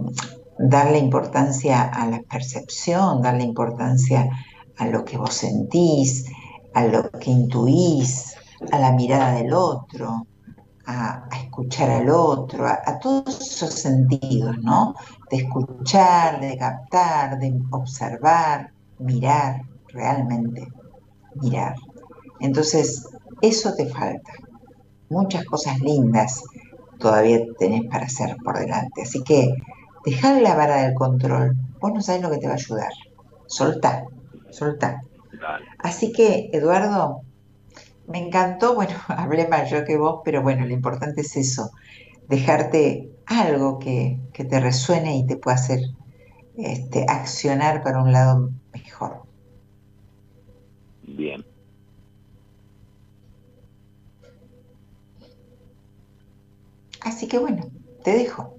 darle 0.58 0.96
importancia 0.96 1.82
a 1.82 2.06
la 2.06 2.22
percepción, 2.22 3.20
darle 3.20 3.44
importancia 3.44 4.30
a 4.80 4.86
lo 4.86 5.04
que 5.04 5.18
vos 5.18 5.34
sentís, 5.34 6.24
a 6.74 6.86
lo 6.86 7.10
que 7.10 7.30
intuís, 7.30 8.34
a 8.72 8.78
la 8.78 8.92
mirada 8.92 9.34
del 9.34 9.52
otro, 9.52 10.26
a, 10.86 11.28
escuchar 11.44 11.90
al 11.90 12.08
otro, 12.08 12.66
a, 12.66 12.98
todos 12.98 13.40
esos 13.40 13.74
sentidos, 13.74 14.56
¿no? 14.62 14.94
De 15.30 15.38
escuchar, 15.38 16.40
de 16.40 16.56
captar, 16.56 17.38
de 17.38 17.60
observar, 17.70 18.72
mirar, 18.98 19.60
realmente, 19.88 20.66
mirar. 21.34 21.74
Entonces, 22.40 23.06
eso 23.42 23.74
te 23.74 23.86
falta. 23.86 24.32
Muchas 25.10 25.44
cosas 25.44 25.78
lindas 25.80 26.42
todavía 26.98 27.40
tenés 27.58 27.84
para 27.90 28.06
hacer 28.06 28.34
por 28.42 28.58
delante. 28.58 29.02
Así 29.02 29.22
que 29.24 29.54
dejar 30.06 30.40
la 30.40 30.54
vara 30.54 30.82
del 30.82 30.94
control. 30.94 31.54
Vos 31.80 31.92
no 31.92 32.00
sabés 32.00 32.22
lo 32.22 32.30
que 32.30 32.38
te 32.38 32.46
va 32.46 32.54
a 32.54 32.56
ayudar. 32.56 32.92
Soltá, 33.46 34.04
soltá. 34.52 35.00
Así 35.78 36.12
que, 36.12 36.50
Eduardo, 36.52 37.22
me 38.06 38.18
encantó, 38.18 38.74
bueno, 38.74 38.94
hablé 39.08 39.48
más 39.48 39.70
yo 39.70 39.84
que 39.84 39.96
vos, 39.96 40.20
pero 40.24 40.42
bueno, 40.42 40.66
lo 40.66 40.72
importante 40.72 41.22
es 41.22 41.36
eso, 41.36 41.70
dejarte 42.28 43.10
algo 43.26 43.78
que, 43.78 44.18
te 44.32 44.60
resuene 44.60 45.18
y 45.18 45.26
te 45.26 45.36
pueda 45.36 45.56
hacer 45.56 45.80
este, 46.56 47.04
accionar 47.06 47.82
para 47.82 48.02
un 48.02 48.10
lado 48.12 48.50
mejor. 48.72 49.22
Bien. 51.02 51.44
Así 57.02 57.28
que 57.28 57.38
bueno, 57.38 57.64
te 58.02 58.12
dejo. 58.12 58.56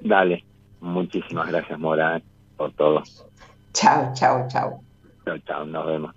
Dale. 0.00 0.44
Muchísimas 0.80 1.48
gracias, 1.48 1.78
Mora, 1.78 2.20
por 2.56 2.72
todo. 2.74 3.02
Chao, 3.72 4.12
chao, 4.14 4.46
chao. 4.48 4.91
Chao, 5.24 5.38
chao. 5.46 5.66
Nos 5.66 5.86
vemos. 5.86 6.14